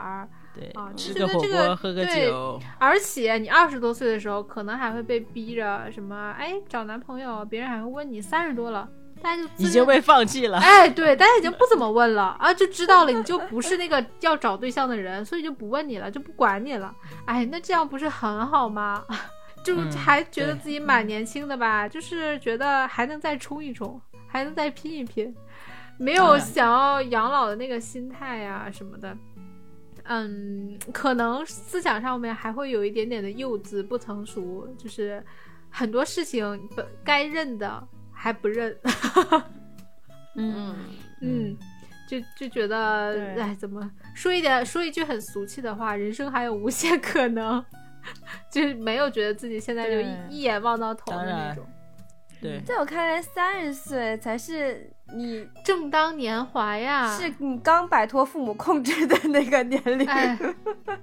[0.75, 2.27] 啊，吃个火锅，喝个对。
[2.27, 8.89] 酒，而且你二十多岁的时候，可能还会被逼着什么，哎，找男朋友，别人还会问你三十多了，
[9.21, 10.57] 大家就已经被放弃了。
[10.59, 16.93] 哎，对，大家已经不怎么问了啊，就知道了你就不是那个要找对象的人，所以就不问你了，就不管你了。
[17.25, 19.03] 哎，那这样不是很好吗？
[19.63, 25.35] 就嗯还觉得自己蛮年轻的吧，就是觉得还能再冲一冲，还能再拼一拼，
[25.97, 29.17] 没有想要养老的那个心态呀、什么的。
[30.09, 35.21] 嗯，可能思想上面还会有一点点的幼稚、不成熟，就是
[35.69, 37.85] 很多事情本该认的
[38.17, 38.75] 还不认。
[40.35, 40.75] 嗯，
[41.21, 41.57] 嗯，
[42.07, 47.63] 就就觉得，对哎，怎么说一点说一句很俗气的话，人生还有无限可能，
[48.51, 51.65] 就是没有觉得自己现在就一一眼望到头的那种。
[52.39, 60.07] 对，在我看来，三十岁才是你正当年华呀，是你刚摆脱父母控制的那个年龄。
[60.07, 60.37] 哎，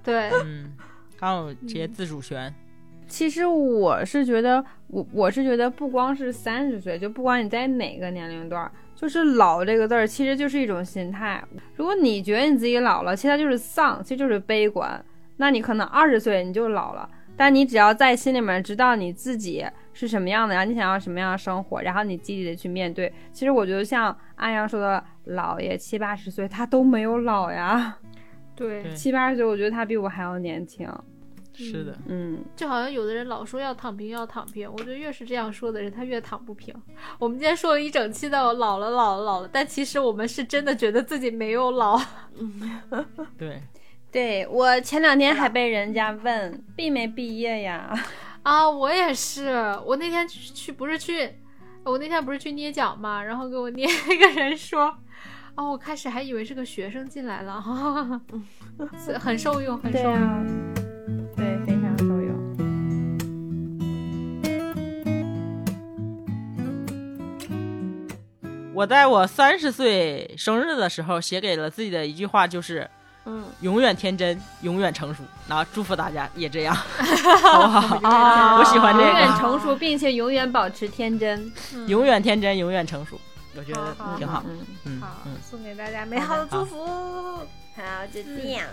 [0.01, 0.73] 对，嗯，
[1.19, 2.53] 刚有些自主权。
[3.07, 11.43] 其实我是觉得，我我是觉得，不光是三十岁，就不管你在哪个年龄段儿，就是“老”这个字儿，其实就是一种心态。
[11.75, 15.03] 如果你觉得你自己老了，其实它就是丧，其实就是悲观。
[15.37, 23.11] 那你可能二十岁你就老了，但你只要在心里面知道你自己是什么样的，然后你想要什么样的生活，然后你积极的去面对。
[23.31, 27.97] 其实我觉得像安阳说的，姥爷七八十岁他都没有老呀，
[28.55, 30.89] 对对，七八十岁我觉得他比我还要年轻。
[31.55, 36.73] 是的，嗯，就好像有的人老说要躺平，要躺平，我觉得越是这样说的人，他越躺不平。
[37.17, 41.99] 我们今天说了一整期的老了，老了，老了，但其实我们是真的觉得自己没有老。
[43.37, 43.61] 对，
[44.11, 47.93] 对我前两天还被人家问毕没毕业呀？
[48.43, 49.75] 啊，我也是。
[49.85, 51.35] 我那天去去不是去，
[51.83, 54.95] 我那天不是去捏脚嘛，然后给我捏一个人说，
[55.55, 57.63] 哦，我开始还以为是个学生进来了，
[59.03, 61.24] 是很受用，很受用。
[68.75, 72.87] 我在我三十岁生日的时候写给了自己的一句话就是。
[73.27, 75.23] 嗯，永远天真，永远成熟。
[75.47, 76.75] 那祝福大家也这样，
[77.41, 77.97] 好不好？
[78.07, 81.51] 啊我喜欢这永远个，成熟，并且永远保持天真。
[81.87, 83.19] 永远天真，永远成熟，
[83.57, 84.43] 我觉得好好挺好。
[84.47, 86.85] 嗯，嗯好嗯，，送给大家美好的祝福。
[86.85, 88.67] 好，就这样。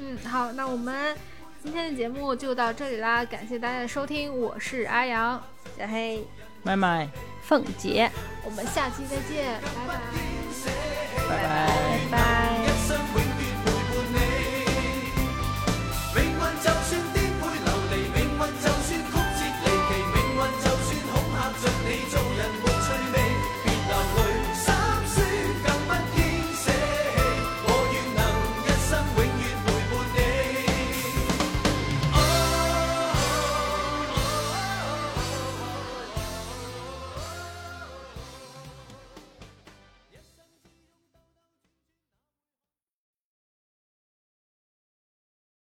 [0.00, 1.14] 嗯，好，那我们
[1.62, 5.38] 今天的节目就到这里啦，感谢大家的收听，我是阿阳，
[5.76, 6.26] 小黑，
[6.62, 7.06] 麦麦，
[7.48, 8.10] 凤姐，
[8.44, 9.94] 我们下期再见，拜拜。
[11.26, 11.48] 拜拜。
[12.10, 12.18] 拜
[13.14, 13.17] 拜。